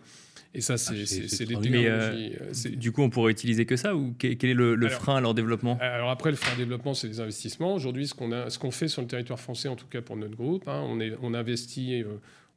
et 0.53 0.61
ça, 0.61 0.77
c'est 0.77 0.93
ah, 0.93 1.45
des 1.45 1.55
technologies. 1.55 2.33
Euh, 2.41 2.75
du 2.75 2.91
coup, 2.91 3.03
on 3.03 3.09
pourrait 3.09 3.31
utiliser 3.31 3.65
que 3.65 3.75
ça 3.75 3.95
ou 3.95 4.15
quel 4.17 4.31
est 4.31 4.53
le, 4.53 4.89
frein 4.89 5.17
à 5.17 5.21
leur 5.21 5.33
développement? 5.33 5.77
Alors 5.79 6.09
après, 6.09 6.31
le 6.31 6.37
frein 6.37 6.53
à 6.53 6.57
développement, 6.57 6.93
c'est 6.93 7.07
les 7.07 7.19
investissements. 7.19 7.75
Aujourd'hui, 7.75 8.07
ce 8.07 8.15
qu'on 8.15 8.29
qu'on 8.59 8.71
fait 8.71 8.87
sur 8.87 9.01
le 9.01 9.07
territoire 9.07 9.39
français, 9.39 9.67
en 9.67 9.75
tout 9.75 9.87
cas 9.87 10.01
pour 10.01 10.15
notre 10.15 10.35
groupe, 10.35 10.67
hein, 10.67 10.83
on, 10.87 10.99
est, 10.99 11.13
on 11.21 11.33
investit. 11.33 12.03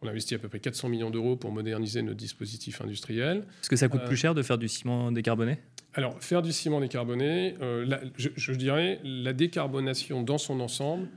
On 0.03 0.09
investit 0.09 0.35
à 0.35 0.39
peu 0.39 0.49
près 0.49 0.59
400 0.59 0.89
millions 0.89 1.11
d'euros 1.11 1.37
pour 1.37 1.53
moderniser 1.53 2.03
notre 2.03 2.17
dispositif 2.17 2.81
industriel. 2.81 3.45
Est-ce 3.63 3.71
que 3.71 3.77
ça 3.77 3.89
coûte 3.89 4.05
plus 4.05 4.17
cher 4.17 4.35
de 4.35 4.43
faire 4.43 4.59
du 4.59 4.69
ciment 4.69 5.13
décarboné? 5.13 5.59
Alors, 5.95 6.21
faire 6.23 6.43
du 6.43 6.53
ciment 6.53 6.81
décarboné, 6.81 7.55
euh, 7.61 7.87
je, 8.17 8.53
dirais, 8.53 9.01
la 9.05 9.33
décarbonation 9.33 10.23
dans 10.23 10.39
son 10.39 10.61
ensemble 10.61 11.09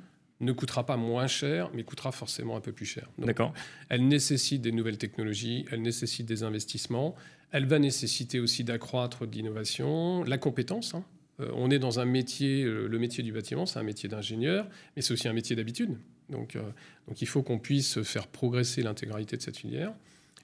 ne 0.41 0.51
coûtera 0.51 0.85
pas 0.85 0.97
moins 0.97 1.27
cher, 1.27 1.69
mais 1.73 1.83
coûtera 1.83 2.11
forcément 2.11 2.57
un 2.57 2.61
peu 2.61 2.73
plus 2.73 2.85
cher. 2.85 3.09
D'accord. 3.17 3.53
Elle 3.89 4.07
nécessite 4.07 4.61
des 4.61 4.73
nouvelles 4.73 4.97
technologies, 4.97 5.65
elle 5.71 5.81
nécessite 5.81 6.25
des 6.25 6.43
investissements, 6.43 7.15
elle 7.51 7.65
va 7.65 7.79
nécessiter 7.79 8.39
aussi 8.39 8.65
d'accroître 8.65 9.25
l'innovation, 9.25 10.23
la 10.23 10.37
compétence. 10.37 10.93
Hein. 10.93 11.05
Euh, 11.39 11.49
on 11.55 11.71
est 11.71 11.79
dans 11.79 11.99
un 11.99 12.05
métier, 12.05 12.63
euh, 12.63 12.87
le 12.87 12.99
métier 12.99 13.23
du 13.23 13.31
bâtiment, 13.31 13.65
c'est 13.65 13.79
un 13.79 13.83
métier 13.83 14.09
d'ingénieur, 14.09 14.67
mais 14.95 15.01
c'est 15.01 15.13
aussi 15.13 15.27
un 15.29 15.33
métier 15.33 15.55
d'habitude. 15.55 15.97
Donc, 16.29 16.57
donc 17.07 17.21
il 17.21 17.27
faut 17.27 17.43
qu'on 17.43 17.59
puisse 17.59 18.01
faire 18.01 18.27
progresser 18.27 18.81
l'intégralité 18.81 19.37
de 19.37 19.41
cette 19.41 19.57
filière. 19.57 19.93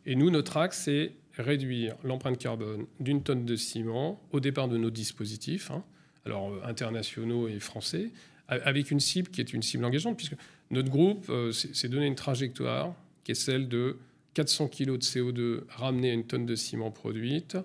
Et 0.05 0.15
nous, 0.15 0.29
notre 0.29 0.57
axe, 0.57 0.83
c'est 0.85 1.13
réduire 1.37 1.95
l'empreinte 2.03 2.37
carbone 2.37 2.85
d'une 2.99 3.23
tonne 3.23 3.45
de 3.45 3.55
ciment 3.55 4.21
au 4.31 4.39
départ 4.39 4.67
de 4.67 4.77
nos 4.77 4.89
dispositifs, 4.89 5.71
hein, 5.71 5.83
alors 6.25 6.51
euh, 6.51 6.61
internationaux 6.65 7.47
et 7.47 7.59
français, 7.59 8.09
avec 8.47 8.91
une 8.91 8.99
cible 8.99 9.29
qui 9.29 9.39
est 9.39 9.53
une 9.53 9.61
cible 9.61 9.85
engageante, 9.85 10.17
puisque 10.17 10.35
notre 10.71 10.89
groupe 10.89 11.25
euh, 11.29 11.53
s'est 11.53 11.87
donné 11.87 12.05
une 12.05 12.15
trajectoire 12.15 12.93
qui 13.23 13.31
est 13.31 13.35
celle 13.35 13.69
de 13.69 13.97
400 14.33 14.67
kg 14.67 14.97
de 14.97 14.97
CO2 14.97 15.61
ramenés 15.69 16.11
à 16.11 16.13
une 16.13 16.25
tonne 16.25 16.45
de 16.45 16.55
ciment 16.55 16.91
produite, 16.91 17.57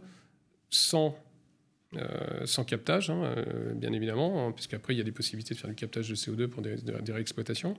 sans, 0.70 1.08
euh, 1.08 1.12
sans 2.44 2.64
captage, 2.64 3.10
hein, 3.10 3.34
bien 3.74 3.92
évidemment, 3.92 4.46
hein, 4.46 4.52
puisqu'après 4.52 4.94
il 4.94 4.98
y 4.98 5.00
a 5.00 5.04
des 5.04 5.12
possibilités 5.12 5.54
de 5.54 5.58
faire 5.58 5.70
du 5.70 5.76
captage 5.76 6.08
de 6.08 6.14
CO2 6.14 6.46
pour 6.46 6.62
des, 6.62 6.76
des 6.76 7.12
réexploitations. 7.12 7.74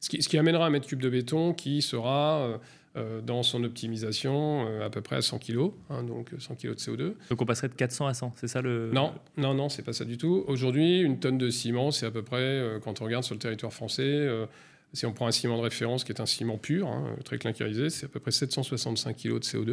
Ce 0.00 0.08
qui, 0.08 0.22
ce 0.22 0.28
qui, 0.28 0.36
amènera 0.36 0.66
un 0.66 0.70
mètre 0.70 0.86
cube 0.86 1.00
de 1.00 1.08
béton 1.08 1.54
qui 1.54 1.80
sera 1.80 2.60
euh, 2.96 3.20
dans 3.20 3.42
son 3.42 3.64
optimisation 3.64 4.68
euh, 4.68 4.86
à 4.86 4.88
peu 4.88 5.00
près 5.00 5.16
à 5.16 5.20
100 5.20 5.40
kg, 5.40 5.72
hein, 5.90 6.04
donc 6.04 6.30
100 6.38 6.54
kg 6.54 6.68
de 6.68 6.74
CO2. 6.74 7.14
Donc 7.28 7.42
on 7.42 7.44
passerait 7.44 7.66
de 7.66 7.74
400 7.74 8.06
à 8.06 8.14
100, 8.14 8.34
c'est 8.36 8.46
ça 8.46 8.62
le 8.62 8.92
Non, 8.92 9.12
non, 9.36 9.52
non, 9.52 9.68
c'est 9.68 9.82
pas 9.82 9.92
ça 9.92 10.04
du 10.04 10.16
tout. 10.16 10.44
Aujourd'hui, 10.46 11.00
une 11.00 11.18
tonne 11.18 11.36
de 11.36 11.50
ciment, 11.50 11.90
c'est 11.90 12.06
à 12.06 12.12
peu 12.12 12.22
près, 12.22 12.36
euh, 12.36 12.78
quand 12.78 13.00
on 13.00 13.04
regarde 13.06 13.24
sur 13.24 13.34
le 13.34 13.40
territoire 13.40 13.72
français, 13.72 14.28
si 14.92 15.06
on 15.06 15.12
prend 15.12 15.26
un 15.26 15.32
ciment 15.32 15.56
de 15.56 15.62
référence 15.62 16.04
qui 16.04 16.12
est 16.12 16.20
un 16.20 16.26
ciment 16.26 16.56
pur, 16.56 16.86
hein, 16.86 17.16
très 17.24 17.38
clinkerisé, 17.38 17.90
c'est 17.90 18.06
à 18.06 18.08
peu 18.08 18.20
près 18.20 18.30
765 18.30 19.16
kg 19.16 19.40
de 19.40 19.44
CO2. 19.44 19.66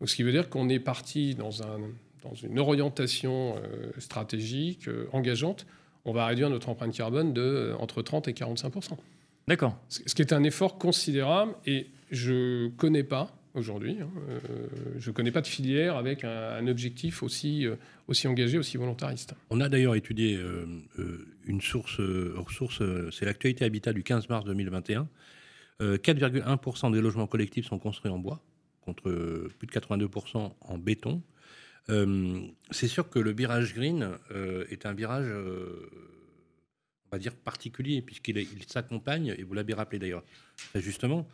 Donc 0.00 0.08
ce 0.08 0.16
qui 0.16 0.22
veut 0.22 0.32
dire 0.32 0.48
qu'on 0.48 0.70
est 0.70 0.80
parti 0.80 1.34
dans, 1.34 1.62
un, 1.62 1.80
dans 2.24 2.34
une 2.34 2.58
orientation 2.58 3.54
stratégique 3.98 4.88
engageante. 5.12 5.66
On 6.04 6.12
va 6.12 6.26
réduire 6.26 6.50
notre 6.50 6.68
empreinte 6.68 6.94
carbone 6.94 7.32
de 7.32 7.74
entre 7.78 8.02
30 8.02 8.28
et 8.28 8.32
45% 8.32 8.96
D'accord. 9.46 9.78
Ce 9.88 10.14
qui 10.14 10.22
est 10.22 10.32
un 10.32 10.42
effort 10.42 10.78
considérable 10.78 11.54
et 11.66 11.88
je 12.10 12.64
ne 12.64 12.68
connais 12.70 13.04
pas 13.04 13.30
aujourd'hui, 13.54 13.98
hein, 14.00 14.10
euh, 14.28 14.40
je 14.98 15.10
ne 15.10 15.14
connais 15.14 15.30
pas 15.30 15.40
de 15.40 15.46
filière 15.46 15.96
avec 15.96 16.24
un, 16.24 16.66
objectif 16.66 17.22
aussi, 17.22 17.66
euh, 17.66 17.76
aussi 18.08 18.26
engagé, 18.26 18.58
aussi 18.58 18.76
volontariste. 18.76 19.34
On 19.50 19.60
a 19.60 19.68
d'ailleurs 19.68 19.94
étudié 19.94 20.36
euh, 20.36 20.66
une 21.44 21.60
source, 21.60 22.00
ressource, 22.00 22.82
c'est 23.12 23.24
l'actualité 23.24 23.64
Habitat 23.64 23.92
du 23.92 24.02
15 24.02 24.28
mars 24.28 24.44
2021. 24.44 25.08
4,1% 25.80 26.92
des 26.92 27.00
logements 27.00 27.26
collectifs 27.26 27.66
sont 27.66 27.78
construits 27.78 28.10
en 28.10 28.18
bois, 28.18 28.40
contre 28.80 29.02
plus 29.58 29.66
de 29.66 29.72
82% 29.72 30.52
en 30.60 30.78
béton. 30.78 31.20
C'est 31.86 32.88
sûr 32.88 33.10
que 33.10 33.18
le 33.18 33.32
virage 33.32 33.74
green 33.74 34.10
est 34.70 34.86
un 34.86 34.92
virage 34.92 35.30
on 37.06 37.16
va 37.16 37.18
dire 37.18 37.34
particulier, 37.34 38.02
puisqu'il 38.02 38.38
il 38.38 38.64
s'accompagne, 38.66 39.34
et 39.38 39.42
vous 39.42 39.54
l'avez 39.54 39.74
rappelé 39.74 39.98
d'ailleurs 39.98 40.24
justement, 40.74 41.28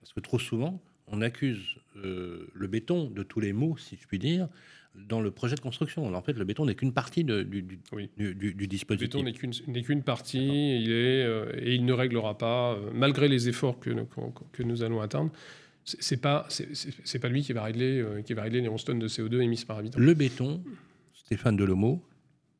parce 0.00 0.12
que 0.12 0.20
trop 0.20 0.38
souvent, 0.38 0.80
on 1.08 1.20
accuse 1.20 1.76
euh, 1.96 2.48
le 2.52 2.66
béton 2.66 3.10
de 3.10 3.22
tous 3.22 3.40
les 3.40 3.52
maux, 3.52 3.76
si 3.76 3.98
je 4.00 4.06
puis 4.06 4.18
dire, 4.18 4.48
dans 4.94 5.20
le 5.20 5.30
projet 5.30 5.54
de 5.54 5.60
construction. 5.60 6.06
en 6.12 6.22
fait, 6.22 6.32
le 6.32 6.44
béton 6.44 6.64
n'est 6.64 6.74
qu'une 6.74 6.92
partie 6.92 7.22
du, 7.22 7.44
du, 7.44 7.78
du, 8.16 8.66
dispositif. 8.66 9.14
Le 9.14 9.22
béton 9.22 9.72
n'est 9.72 9.82
qu'une 9.82 10.02
partie, 10.02 10.80
il 10.80 10.90
est, 10.90 11.22
euh, 11.22 11.52
et 11.58 11.74
il 11.74 11.84
ne 11.84 11.92
réglera 11.92 12.38
pas, 12.38 12.72
euh, 12.72 12.90
malgré 12.94 13.28
les 13.28 13.48
efforts 13.48 13.78
que, 13.78 13.90
que 14.52 14.62
nous 14.62 14.82
allons 14.82 15.02
atteindre, 15.02 15.30
c'est 15.86 16.16
pas 16.16 16.46
c'est 16.48 17.18
pas 17.18 17.28
lui 17.28 17.42
qui 17.42 17.52
va 17.52 17.62
régler 17.62 18.04
qui 18.24 18.34
va 18.34 18.42
régler 18.42 18.60
les 18.60 18.68
11 18.68 18.84
tonnes 18.84 18.98
de 18.98 19.08
CO2 19.08 19.40
émises 19.40 19.64
par 19.64 19.78
habitant. 19.78 19.98
Le 19.98 20.14
béton, 20.14 20.62
Stéphane 21.14 21.56
Delomo, 21.56 22.02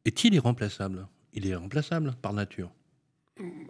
est-il 0.04 0.35
irremplaçable? 0.35 1.09
Il 1.33 1.47
est 1.47 1.54
remplaçable 1.54 2.14
par 2.23 2.33
nature. 2.33 2.71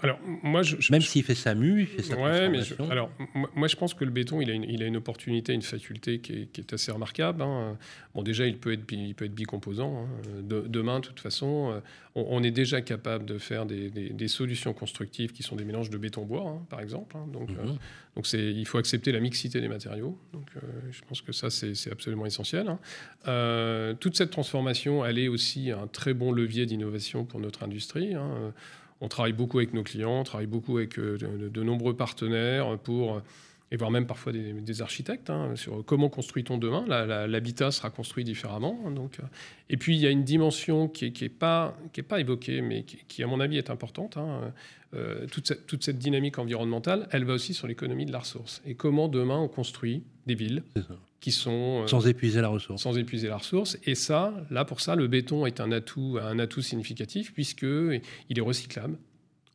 Alors, 0.01 0.21
moi, 0.25 0.63
je, 0.63 0.77
Même 0.93 1.01
s'il 1.01 1.25
fait 1.25 1.35
sa 1.35 1.57
mue, 1.57 1.81
il 1.81 1.87
fait 1.87 2.03
sa 2.03 2.17
ouais, 2.17 2.49
mais 2.49 2.61
alors, 2.89 3.11
moi, 3.57 3.67
je 3.67 3.75
pense 3.75 3.95
que 3.95 4.05
le 4.05 4.13
béton, 4.13 4.41
il 4.41 4.49
a 4.49 4.53
une, 4.53 4.63
il 4.63 4.81
a 4.81 4.87
une 4.87 4.97
opportunité, 4.97 5.55
une 5.55 5.63
faculté 5.63 6.21
qui 6.21 6.33
est, 6.35 6.47
qui 6.53 6.61
est 6.61 6.73
assez 6.73 6.93
remarquable. 6.93 7.43
Hein. 7.43 7.77
Bon, 8.15 8.23
déjà, 8.23 8.47
il 8.47 8.59
peut 8.59 8.73
être, 8.73 8.85
il 8.93 9.15
peut 9.17 9.25
être 9.25 9.35
bicomposant. 9.35 10.05
Hein. 10.05 10.43
demain, 10.43 11.01
de 11.01 11.07
toute 11.07 11.19
façon, 11.19 11.73
euh, 11.73 11.81
on, 12.15 12.45
est 12.45 12.53
déjà 12.53 12.81
capable 12.81 13.25
de 13.25 13.39
faire 13.39 13.67
des, 13.67 13.91
des, 13.91 14.29
solutions 14.29 14.73
constructives 14.73 15.33
qui 15.33 15.43
sont 15.43 15.57
des 15.57 15.65
mélanges 15.65 15.91
de 15.91 15.99
béton-bois, 15.99 16.49
hein, 16.49 16.67
par 16.71 16.81
exemple. 16.81 17.17
Donc, 17.33 17.51
euh, 17.51 17.65
mhm. 17.65 17.79
donc 18.15 18.27
c'est, 18.29 18.53
il 18.53 18.67
faut 18.67 18.79
accepter 18.79 19.11
la 19.11 19.21
mixité 19.21 19.61
des 19.61 19.69
matériaux. 19.69 20.17
Donc, 20.33 20.47
euh, 20.57 20.61
je 20.93 21.03
pense 21.09 21.23
que 21.23 21.33
ça, 21.33 21.51
c'est, 21.51 21.91
absolument 21.91 22.27
essentiel. 22.27 22.67
toute 23.99 24.17
cette 24.17 24.31
transformation, 24.31 25.05
elle 25.05 25.19
est 25.19 25.29
aussi 25.29 25.73
un 25.73 25.89
très 25.89 26.15
bon 26.15 26.31
levier 26.31 26.67
d'innovation 26.67 27.25
pour 27.25 27.41
notre 27.41 27.65
industrie. 27.65 28.15
On 29.01 29.09
travaille 29.09 29.33
beaucoup 29.33 29.59
avec 29.59 29.75
nos 29.75 29.83
clients, 29.83 30.21
on 30.21 30.25
travaille 30.25 30.47
beaucoup 30.47 30.79
avec 30.79 30.99
euh, 30.99 31.19
de, 31.19 31.63
nombreux 31.63 31.97
partenaires 31.97 32.79
pour 32.79 33.21
et 33.73 33.77
voire 33.77 33.91
même 33.91 34.07
parfois 34.07 34.33
des, 34.33 34.83
architectes, 34.83 35.29
hein, 35.29 35.57
sur 35.57 35.85
comment 35.85 36.09
construit-on 36.09 36.57
demain. 36.57 36.85
L'habitat 37.27 37.73
sera 37.73 37.91
construit 37.91 38.23
différemment. 38.23 38.79
Hein, 38.87 38.93
donc, 38.93 39.19
euh. 39.19 39.25
et 39.71 39.77
puis, 39.77 39.97
il 39.97 40.01
y 40.01 40.07
a 40.07 40.11
une 40.11 40.23
dimension 40.23 40.89
qui 40.89 41.07
n'est 41.07 41.27
est 41.27 41.29
pas, 41.29 41.77
pas 42.09 42.21
évoquée, 42.21 42.61
mais 42.61 42.85
qui, 42.85 43.23
à 43.25 43.27
mon 43.27 43.41
avis, 43.41 43.59
est 43.59 43.71
importante. 43.71 44.17
Hein. 44.17 44.53
Euh, 44.95 45.27
toute, 45.27 45.49
cette, 45.49 45.67
toute, 45.67 45.83
cette, 45.83 45.99
dynamique 45.99 46.39
environnementale, 46.39 47.09
elle 47.11 47.25
va 47.25 47.35
aussi 47.35 47.55
sur 47.55 47.67
l'économie 47.67 48.07
de 48.07 48.13
la 48.13 48.21
ressource. 48.21 48.63
Et 48.67 48.75
comment 48.75 49.09
demain 49.09 49.39
on 49.39 49.49
construit 49.49 50.05
des 50.27 50.37
villes 50.37 50.63
qui 51.21 51.33
sont... 51.33 51.83
Euh, 51.83 51.87
sans 51.87 52.07
épuiser 52.07 52.41
la 52.41 52.49
ressource. 52.49 52.83
Sans 52.83 52.97
épuiser 52.97 53.29
la 53.29 53.39
ressource. 53.39 53.79
Et 53.85 53.95
ça, 53.95 54.35
là, 54.51 54.65
pour 54.65 54.81
ça, 54.81 54.95
le 54.95 55.09
béton 55.09 55.47
est 55.47 55.61
un 55.61 55.73
atout, 55.73 56.19
un 56.21 56.39
atout 56.39 56.63
significatif, 56.63 57.33
puisqu'il 57.33 58.01
est 58.37 58.41
recyclable. 58.41 58.99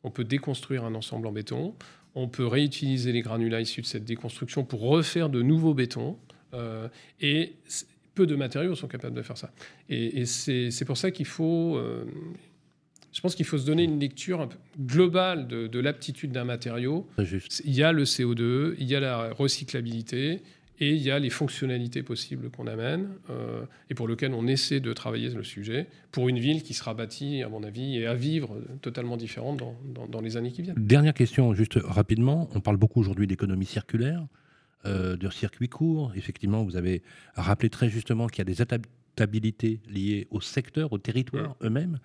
On 0.03 0.11
peut 0.11 0.23
déconstruire 0.23 0.83
un 0.83 0.95
ensemble 0.95 1.27
en 1.27 1.31
béton. 1.31 1.75
On 2.15 2.27
peut 2.27 2.47
réutiliser 2.47 3.11
les 3.11 3.21
granulats 3.21 3.61
issus 3.61 3.81
de 3.81 3.85
cette 3.85 4.05
déconstruction 4.05 4.63
pour 4.63 4.81
refaire 4.81 5.29
de 5.29 5.41
nouveaux 5.41 5.73
bétons. 5.73 6.17
Euh, 6.53 6.89
et 7.21 7.53
peu 8.15 8.25
de 8.25 8.35
matériaux 8.35 8.75
sont 8.75 8.87
capables 8.87 9.15
de 9.15 9.21
faire 9.21 9.37
ça. 9.37 9.51
Et, 9.89 10.25
c'est 10.25 10.85
pour 10.85 10.97
ça 10.97 11.11
qu'il 11.11 11.25
faut... 11.25 11.77
Euh, 11.77 12.03
je 13.13 13.19
pense 13.19 13.35
qu'il 13.35 13.45
faut 13.45 13.57
se 13.57 13.65
donner 13.65 13.83
une 13.83 13.99
lecture 13.99 14.47
globale 14.79 15.47
de, 15.47 15.67
de 15.67 15.79
l'aptitude 15.79 16.31
d'un 16.31 16.45
matériau. 16.45 17.07
Il 17.17 17.73
y 17.73 17.83
a 17.83 17.91
le 17.91 18.05
CO2, 18.05 18.75
il 18.79 18.87
y 18.87 18.95
a 18.95 19.01
la 19.01 19.33
recyclabilité, 19.33 20.41
et 20.81 20.95
il 20.95 21.01
y 21.01 21.11
a 21.11 21.19
les 21.19 21.29
fonctionnalités 21.29 22.01
possibles 22.01 22.49
qu'on 22.49 22.65
amène 22.65 23.09
euh, 23.29 23.63
et 23.91 23.93
pour 23.93 24.07
lesquelles 24.07 24.33
on 24.33 24.47
essaie 24.47 24.79
de 24.79 24.91
travailler 24.93 25.29
le 25.29 25.43
sujet 25.43 25.87
pour 26.11 26.27
une 26.27 26.39
ville 26.39 26.63
qui 26.63 26.73
sera 26.73 26.95
bâtie, 26.95 27.43
à 27.43 27.49
mon 27.49 27.63
avis, 27.63 27.97
et 27.97 28.07
à 28.07 28.15
vivre 28.15 28.59
totalement 28.81 29.15
différente 29.15 29.57
dans, 29.57 30.07
dans, 30.07 30.21
les 30.21 30.37
années 30.37 30.51
qui 30.51 30.63
viennent. 30.63 30.75
Dernière 30.77 31.13
question, 31.13 31.53
juste 31.53 31.77
rapidement. 31.83 32.49
On 32.55 32.61
parle 32.61 32.77
beaucoup 32.77 32.99
aujourd'hui 32.99 33.27
d'économie 33.27 33.67
circulaire, 33.67 34.25
euh, 34.85 35.15
de 35.15 35.29
circuits 35.29 35.69
courts. 35.69 36.13
Effectivement, 36.15 36.63
vous 36.63 36.75
avez 36.75 37.03
rappelé 37.35 37.69
très 37.69 37.87
justement 37.87 38.25
qu'il 38.25 38.39
y 38.39 38.41
a 38.41 38.45
des 38.45 38.61
adaptabilités 38.61 39.81
liées 39.87 40.27
au 40.31 40.41
secteur, 40.41 40.91
au 40.93 40.97
territoire 40.97 41.57
eux-mêmes. 41.61 41.99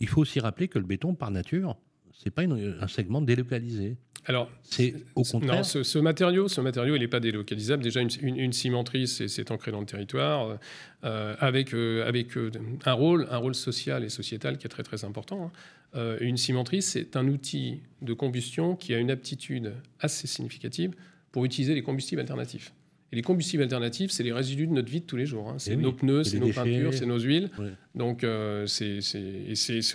Il 0.00 0.08
faut 0.08 0.22
aussi 0.22 0.40
rappeler 0.40 0.68
que 0.68 0.78
le 0.78 0.86
béton, 0.86 1.14
par 1.14 1.30
nature, 1.30 1.76
c'est 2.14 2.30
pas 2.30 2.42
un 2.42 2.88
segment 2.88 3.20
délocalisé. 3.20 3.98
Alors, 4.26 4.50
c'est 4.62 4.94
au 5.14 5.22
contraire. 5.22 5.56
Non, 5.56 5.62
ce, 5.62 5.98
matériau, 5.98 6.48
ce 6.48 6.60
matériau, 6.60 6.96
il 6.96 7.00
n'est 7.00 7.08
pas 7.08 7.20
délocalisable. 7.20 7.82
Déjà, 7.82 8.00
une, 8.00 8.10
une, 8.22 8.52
cimenterie, 8.52 9.08
c'est 9.08 9.50
ancré 9.50 9.70
dans 9.70 9.80
le 9.80 9.86
territoire, 9.86 10.58
euh, 11.04 11.34
avec, 11.38 11.74
euh, 11.74 12.06
avec 12.06 12.36
euh, 12.36 12.50
un 12.84 12.92
rôle, 12.92 13.28
un 13.30 13.36
rôle 13.36 13.54
social 13.54 14.02
et 14.04 14.08
sociétal 14.08 14.58
qui 14.58 14.66
est 14.66 14.70
très 14.70 14.82
très 14.82 15.04
important. 15.04 15.52
Hein. 15.94 16.16
une 16.20 16.36
cimenterie, 16.36 16.82
c'est 16.82 17.16
un 17.16 17.28
outil 17.28 17.80
de 18.02 18.12
combustion 18.12 18.76
qui 18.76 18.94
a 18.94 18.98
une 18.98 19.10
aptitude 19.10 19.72
assez 20.00 20.26
significative 20.26 20.92
pour 21.32 21.44
utiliser 21.44 21.74
les 21.74 21.82
combustibles 21.82 22.20
alternatifs. 22.20 22.72
Et 23.10 23.16
les 23.16 23.22
combustibles 23.22 23.62
alternatifs, 23.62 24.10
c'est 24.10 24.22
les 24.22 24.32
résidus 24.32 24.66
de 24.66 24.72
notre 24.72 24.90
vie 24.90 25.00
de 25.00 25.06
tous 25.06 25.16
les 25.16 25.24
jours. 25.24 25.48
Hein. 25.48 25.54
C'est 25.56 25.72
eh 25.72 25.76
nos 25.76 25.92
pneus, 25.92 26.24
c'est 26.24 26.38
nos 26.38 26.52
peintures, 26.52 26.92
c'est 26.92 27.06
nos 27.06 27.18
huiles. 27.18 27.48
Donc, 27.94 28.26
c'est 28.66 28.98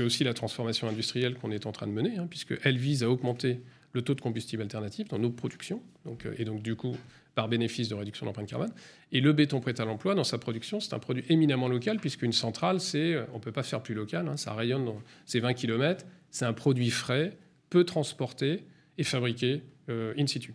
aussi 0.02 0.24
la 0.24 0.34
transformation 0.34 0.88
industrielle 0.88 1.36
qu'on 1.36 1.52
est 1.52 1.68
en 1.68 1.72
train 1.72 1.86
de 1.86 1.92
mener, 1.92 2.18
hein, 2.18 2.28
puisqu'elle 2.28 2.78
vise 2.78 3.04
à 3.04 3.10
augmenter 3.10 3.60
le 3.94 4.02
taux 4.02 4.16
de 4.16 4.22
combustible 4.22 4.64
alternatif 4.64 5.08
dans 5.08 5.20
nos 5.20 5.30
productions, 5.30 5.82
euh, 6.08 6.34
et 6.38 6.46
donc 6.46 6.62
du 6.62 6.76
coup 6.76 6.96
par 7.36 7.48
bénéfice 7.48 7.90
de 7.90 7.96
réduction 7.96 8.26
d'empreinte 8.26 8.48
carbone. 8.48 8.72
Et 9.12 9.20
le 9.22 9.34
béton 9.34 9.60
prêt 9.60 9.80
à 9.80 9.86
l'emploi, 9.86 10.14
dans 10.14 10.24
sa 10.24 10.38
production, 10.38 10.80
c'est 10.80 10.94
un 10.94 11.00
produit 11.00 11.24
éminemment 11.30 11.68
local, 11.68 11.98
puisqu'une 11.98 12.32
centrale, 12.32 12.80
c'est, 12.80 13.14
euh, 13.14 13.26
on 13.34 13.38
ne 13.38 13.42
peut 13.42 13.52
pas 13.52 13.64
faire 13.64 13.82
plus 13.82 13.96
local, 13.96 14.28
hein, 14.28 14.38
ça 14.38 14.54
rayonne 14.54 14.86
dans 14.86 15.02
ces 15.26 15.40
20 15.40 15.54
km, 15.54 16.06
c'est 16.30 16.46
un 16.46 16.54
produit 16.54 16.92
frais, 16.92 17.38
peu 17.70 17.84
transporté 17.84 18.66
et 18.98 19.04
fabriqué 19.04 19.64
euh, 19.90 20.14
in 20.18 20.28
situ. 20.28 20.54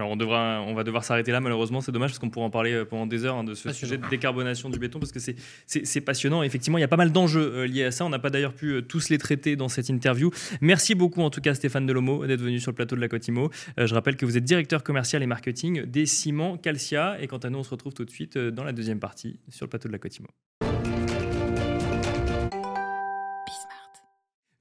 Alors 0.00 0.12
on, 0.12 0.16
devra, 0.16 0.62
on 0.66 0.72
va 0.72 0.82
devoir 0.82 1.04
s'arrêter 1.04 1.30
là 1.30 1.40
malheureusement, 1.40 1.82
c'est 1.82 1.92
dommage 1.92 2.12
parce 2.12 2.18
qu'on 2.18 2.30
pourra 2.30 2.46
en 2.46 2.50
parler 2.50 2.72
euh, 2.72 2.86
pendant 2.86 3.06
des 3.06 3.26
heures 3.26 3.36
hein, 3.36 3.44
de 3.44 3.52
ce 3.52 3.70
sujet 3.70 3.98
de 3.98 4.08
décarbonation 4.08 4.70
du 4.70 4.78
béton 4.78 4.98
parce 4.98 5.12
que 5.12 5.20
c'est 5.20 6.00
passionnant. 6.00 6.42
Effectivement, 6.42 6.78
il 6.78 6.80
y 6.80 6.84
a 6.84 6.88
pas 6.88 6.96
mal 6.96 7.12
d'enjeux 7.12 7.52
euh, 7.54 7.66
liés 7.66 7.84
à 7.84 7.90
ça. 7.90 8.06
On 8.06 8.08
n'a 8.08 8.18
pas 8.18 8.30
d'ailleurs 8.30 8.54
pu 8.54 8.70
euh, 8.70 8.80
tous 8.80 9.10
les 9.10 9.18
traiter 9.18 9.56
dans 9.56 9.68
cette 9.68 9.90
interview. 9.90 10.30
Merci 10.62 10.94
beaucoup 10.94 11.20
en 11.20 11.28
tout 11.28 11.42
cas 11.42 11.52
Stéphane 11.52 11.84
Delomo 11.84 12.26
d'être 12.26 12.40
venu 12.40 12.60
sur 12.60 12.70
le 12.70 12.76
plateau 12.76 12.96
de 12.96 13.02
la 13.02 13.08
Cotimo. 13.08 13.50
je 13.76 13.92
rappelle 13.92 14.16
que 14.16 14.24
vous 14.24 14.38
êtes 14.38 14.44
directeur 14.44 14.82
commercial 14.82 15.22
et 15.22 15.26
marketing 15.26 15.84
des 15.84 16.06
ciments 16.06 16.56
Calcia 16.56 17.20
et 17.20 17.26
quant 17.26 17.36
à 17.36 17.50
nous 17.50 17.58
on 17.58 17.62
se 17.62 17.70
retrouve 17.70 17.92
tout 17.92 18.06
de 18.06 18.10
suite 18.10 18.38
dans 18.38 18.64
la 18.64 18.72
deuxième 18.72 19.00
partie 19.00 19.38
sur 19.50 19.66
le 19.66 19.68
plateau 19.68 19.88
de 19.88 19.92
la 19.92 19.98
Cotimo. 19.98 20.28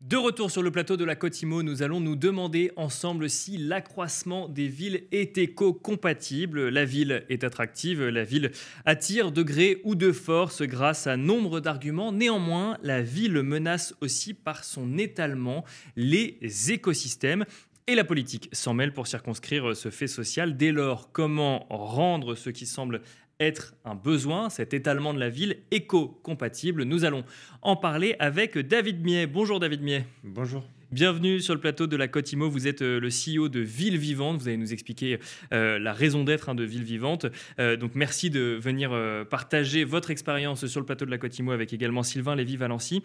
De 0.09 0.17
retour 0.17 0.49
sur 0.49 0.63
le 0.63 0.71
plateau 0.71 0.97
de 0.97 1.05
la 1.05 1.15
Cotimo, 1.15 1.61
nous 1.61 1.83
allons 1.83 1.99
nous 1.99 2.15
demander 2.15 2.71
ensemble 2.77 3.29
si 3.29 3.59
l'accroissement 3.59 4.49
des 4.49 4.67
villes 4.67 5.03
est 5.11 5.37
éco-compatible. 5.37 6.69
La 6.69 6.83
ville 6.83 7.25
est 7.29 7.43
attractive, 7.43 8.03
la 8.03 8.23
ville 8.23 8.49
attire 8.85 9.31
de 9.31 9.43
gré 9.43 9.81
ou 9.83 9.93
de 9.93 10.11
force 10.11 10.63
grâce 10.63 11.05
à 11.05 11.15
nombre 11.15 11.59
d'arguments. 11.59 12.11
Néanmoins, 12.11 12.79
la 12.81 13.03
ville 13.03 13.43
menace 13.43 13.93
aussi 14.01 14.33
par 14.33 14.63
son 14.63 14.97
étalement 14.97 15.63
les 15.95 16.39
écosystèmes. 16.71 17.45
Et 17.85 17.93
la 17.93 18.03
politique 18.03 18.49
s'en 18.51 18.73
mêle 18.73 18.93
pour 18.93 19.05
circonscrire 19.05 19.75
ce 19.75 19.91
fait 19.91 20.07
social. 20.07 20.57
Dès 20.57 20.71
lors, 20.71 21.11
comment 21.11 21.67
rendre 21.69 22.33
ce 22.33 22.49
qui 22.49 22.65
semble 22.65 23.01
être 23.39 23.73
un 23.85 23.95
besoin, 23.95 24.49
cet 24.49 24.73
étalement 24.73 25.13
de 25.13 25.19
la 25.19 25.29
ville 25.29 25.57
éco-compatible. 25.71 26.83
Nous 26.83 27.05
allons 27.05 27.23
en 27.61 27.75
parler 27.75 28.15
avec 28.19 28.57
David 28.57 29.03
Miet. 29.03 29.27
Bonjour 29.27 29.59
David 29.59 29.81
Miet. 29.81 30.05
Bonjour. 30.23 30.67
Bienvenue 30.91 31.39
sur 31.39 31.53
le 31.53 31.59
plateau 31.59 31.87
de 31.87 31.95
la 31.95 32.07
Côte 32.07 32.31
Imo. 32.33 32.49
Vous 32.49 32.67
êtes 32.67 32.81
le 32.81 33.07
CEO 33.09 33.47
de 33.47 33.59
Ville 33.59 33.97
Vivante. 33.97 34.41
Vous 34.41 34.47
allez 34.47 34.57
nous 34.57 34.73
expliquer 34.73 35.19
la 35.51 35.93
raison 35.93 36.23
d'être 36.23 36.49
hein, 36.49 36.55
de 36.55 36.63
Ville 36.63 36.83
Vivante. 36.83 37.27
donc 37.57 37.91
merci 37.95 38.29
de 38.29 38.57
venir 38.61 38.91
partager 39.29 39.83
votre 39.83 40.11
expérience 40.11 40.65
sur 40.65 40.79
le 40.79 40.85
plateau 40.85 41.05
de 41.05 41.11
la 41.11 41.17
Côte 41.17 41.37
Imo 41.37 41.51
avec 41.51 41.71
également 41.73 42.03
Sylvain 42.03 42.35
Lévy-Valency. 42.35 43.03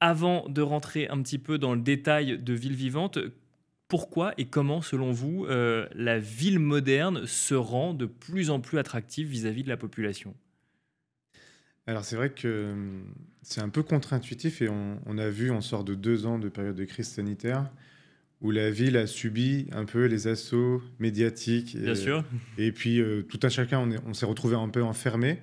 Avant 0.00 0.48
de 0.48 0.62
rentrer 0.62 1.08
un 1.08 1.20
petit 1.22 1.38
peu 1.38 1.58
dans 1.58 1.74
le 1.74 1.80
détail 1.80 2.38
de 2.38 2.54
Ville 2.54 2.76
Vivante, 2.76 3.18
pourquoi 3.88 4.34
et 4.36 4.44
comment, 4.44 4.82
selon 4.82 5.12
vous, 5.12 5.46
euh, 5.46 5.88
la 5.94 6.18
ville 6.18 6.58
moderne 6.58 7.26
se 7.26 7.54
rend 7.54 7.94
de 7.94 8.04
plus 8.04 8.50
en 8.50 8.60
plus 8.60 8.78
attractive 8.78 9.26
vis-à-vis 9.28 9.64
de 9.64 9.70
la 9.70 9.78
population? 9.78 10.34
Alors 11.86 12.04
c'est 12.04 12.16
vrai 12.16 12.30
que 12.30 12.70
hum, 12.70 13.02
c'est 13.40 13.62
un 13.62 13.70
peu 13.70 13.82
contre-intuitif 13.82 14.60
et 14.60 14.68
on, 14.68 15.18
a 15.18 15.30
vu, 15.30 15.50
on 15.50 15.62
sort 15.62 15.84
de 15.84 15.94
deux 15.94 16.26
ans 16.26 16.38
de 16.38 16.50
période 16.50 16.76
de 16.76 16.84
crise 16.84 17.08
sanitaire 17.08 17.70
où 18.42 18.50
la 18.50 18.70
ville 18.70 18.98
a 18.98 19.06
subi 19.06 19.66
un 19.72 19.86
peu 19.86 20.04
les 20.04 20.28
assauts 20.28 20.82
médiatiques. 20.98 21.76
Bien 21.76 21.94
sûr. 21.94 22.24
Et 22.58 22.72
puis 22.72 23.00
euh, 23.00 23.22
tout 23.22 23.40
un 23.42 23.48
chacun, 23.48 23.88
on, 24.06 24.12
s'est 24.12 24.26
retrouvé 24.26 24.54
un 24.54 24.68
peu 24.68 24.82
enfermé 24.82 25.38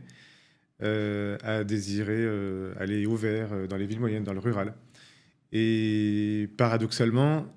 euh, 0.84 1.38
à 1.44 1.64
désirer 1.64 2.26
aller 2.80 3.08
au 3.08 3.16
vert 3.16 3.68
dans 3.68 3.76
les 3.76 3.88
villes 3.88 4.00
moyennes, 4.00 4.24
dans 4.24 4.34
le 4.34 4.40
rural. 4.40 4.76
Et 5.52 6.48
paradoxalement, 6.58 7.48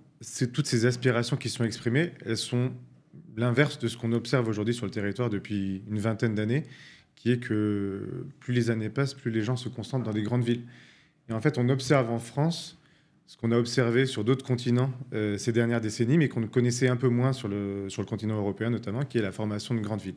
toutes 0.53 0.67
ces 0.67 0.87
aspirations 0.87 1.37
qui 1.37 1.49
sont 1.49 1.65
exprimées, 1.65 2.13
elles 2.25 2.37
sont 2.37 2.73
l'inverse 3.37 3.79
de 3.79 3.89
ce 3.89 3.97
qu'on 3.97 4.13
observe 4.13 4.49
aujourd'hui 4.49 4.75
sur 4.75 4.87
le 4.87 4.91
territoire 4.91 5.31
depuis 5.31 5.83
une 5.89 5.99
vingtaine 5.99 6.35
d'années, 6.35 6.65
qui 7.15 7.31
est 7.31 7.39
que 7.39 8.27
plus 8.41 8.53
les 8.53 8.71
années 8.71 8.91
passent, 8.91 9.15
plus 9.15 9.31
les 9.31 9.43
gens 9.43 9.57
se 9.57 9.69
concentrent 9.69 10.05
dans 10.05 10.13
des 10.13 10.23
grandes 10.23 10.45
villes. 10.45 10.63
Et 11.29 11.33
en 11.33 11.41
fait, 11.41 11.59
on 11.59 11.69
observe 11.69 12.11
en 12.11 12.19
France 12.19 12.79
ce 13.27 13.37
qu'on 13.37 13.53
a 13.53 13.59
observé 13.59 14.07
sur 14.07 14.25
d'autres 14.25 14.45
continents 14.45 14.91
euh, 15.13 15.37
ces 15.37 15.53
dernières 15.53 15.81
décennies, 15.81 16.17
mais 16.17 16.29
qu'on 16.29 16.47
connaissait 16.47 16.89
un 16.89 16.97
peu 16.97 17.09
moins 17.09 17.33
sur 17.33 17.49
le, 17.49 17.89
sur 17.89 18.03
le 18.03 18.07
continent 18.07 18.39
européen 18.39 18.71
notamment, 18.71 19.05
qui 19.05 19.19
est 19.19 19.23
la 19.23 19.33
formation 19.33 19.75
de 19.75 19.81
grandes 19.81 20.01
villes. 20.01 20.17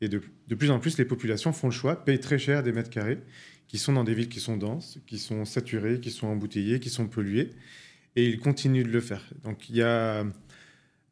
Et 0.00 0.08
de, 0.08 0.20
de, 0.48 0.54
plus 0.54 0.70
en 0.70 0.80
plus, 0.80 0.98
les 0.98 1.04
populations 1.04 1.52
font 1.52 1.68
le 1.68 1.72
choix, 1.72 2.04
payent 2.04 2.20
très 2.20 2.38
cher 2.38 2.62
des 2.62 2.72
mètres 2.72 2.90
carrés, 2.90 3.18
qui 3.68 3.78
sont 3.78 3.92
dans 3.92 4.02
des 4.02 4.14
villes 4.14 4.28
qui 4.28 4.40
sont 4.40 4.56
denses, 4.56 4.98
qui 5.06 5.18
sont 5.18 5.44
saturées, 5.44 6.00
qui 6.00 6.10
sont 6.10 6.26
embouteillées, 6.26 6.80
qui 6.80 6.90
sont 6.90 7.06
polluées 7.06 7.50
et 8.16 8.26
il 8.26 8.38
continue 8.38 8.84
de 8.84 8.90
le 8.90 9.00
faire. 9.00 9.22
Donc 9.44 9.68
il 9.68 9.76
y 9.76 9.82
a 9.82 10.24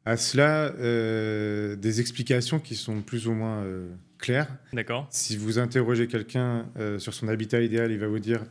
à 0.09 0.17
cela 0.17 0.73
euh, 0.79 1.77
des 1.77 2.01
explications 2.01 2.59
qui 2.61 2.77
sont 2.77 3.03
plus 3.03 3.29
ou 3.29 3.33
moins 3.33 3.59
euh, 3.59 3.91
claires. 4.17 4.49
D'accord. 4.73 5.07
Si 5.11 5.37
vous 5.37 5.59
interrogez 5.59 6.07
quelqu'un 6.07 6.67
euh, 6.79 6.99
sur 6.99 7.13
son 7.13 7.29
habitat 7.29 7.61
idéal, 7.61 7.93
il 7.93 7.99
va 7.99 8.07
vous 8.07 8.19
dire 8.19 8.43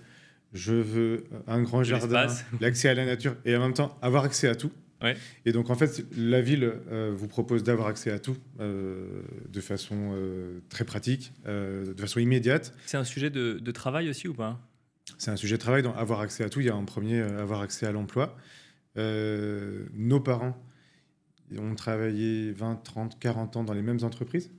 je 0.54 0.76
veux 0.76 1.24
un 1.48 1.64
grand 1.64 1.84
jardin, 1.84 2.28
l'accès 2.62 2.90
à 2.90 2.94
la 2.94 3.06
nature 3.06 3.36
et 3.44 3.56
en 3.56 3.60
même 3.60 3.74
temps 3.74 3.98
avoir 4.04 4.24
accès 4.24 4.48
à 4.48 4.54
tout. 4.54 4.72
Ouais. 5.02 5.18
Et 5.46 5.52
donc 5.52 5.72
en 5.72 5.76
fait, 5.76 6.06
la 6.16 6.42
ville 6.42 6.74
vous 7.12 7.28
propose 7.28 7.64
d'avoir 7.64 7.88
accès 7.88 8.10
à 8.10 8.18
tout 8.18 8.36
de 8.60 9.62
façon 9.62 10.16
très 10.70 10.86
pratique, 10.86 11.34
de 11.46 11.94
façon 12.00 12.20
immédiate. 12.20 12.74
C'est 12.88 12.98
un 12.98 13.04
sujet 13.04 13.30
de, 13.30 13.60
de 13.62 13.72
travail 13.72 14.10
aussi 14.10 14.28
ou 14.28 14.34
pas? 14.34 14.60
C'est 15.18 15.32
un 15.32 15.36
sujet 15.36 15.56
de 15.56 15.62
travail, 15.62 15.82
donc 15.82 15.96
avoir 15.98 16.22
accès 16.22 16.44
à 16.44 16.50
tout. 16.50 16.60
Il 16.60 16.68
y 16.68 16.70
a 16.70 16.76
en 16.76 16.86
premier 16.86 17.20
euh, 17.20 17.42
avoir 17.42 17.62
accès 17.62 17.86
à 17.86 17.92
l'emploi. 17.92 18.38
Euh, 18.98 19.86
nos 19.94 20.20
parents 20.20 20.58
ont 21.58 21.76
travaillé 21.76 22.52
20, 22.52 22.84
30, 22.84 23.20
40 23.20 23.58
ans 23.58 23.64
dans 23.64 23.74
les 23.74 23.82
mêmes 23.82 24.04
entreprises. 24.04 24.52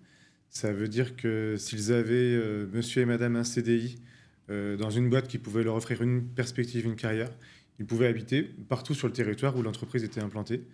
Ça 0.51 0.73
veut 0.73 0.89
dire 0.89 1.17
que 1.17 1.57
s'ils 1.59 1.93
avaient 1.93 2.35
euh, 2.35 2.67
monsieur 2.73 3.03
et 3.03 3.05
madame 3.05 3.37
un 3.37 3.45
CDI 3.45 3.99
dans 4.51 4.89
une 4.89 5.11
boîte 5.11 5.29
qui 5.29 5.37
pouvait 5.37 5.63
leur 5.63 5.75
offrir 5.75 6.01
une 6.01 6.25
perspective, 6.25 6.87
une 6.87 6.97
carrière, 6.97 7.29
ils 7.79 7.85
pouvaient 7.85 8.07
habiter 8.07 8.43
partout 8.43 8.95
sur 8.95 9.07
le 9.07 9.13
territoire 9.13 9.55
où 9.59 9.63
l'entreprise 9.63 10.05
était 10.05 10.23
implantée. 10.23 10.65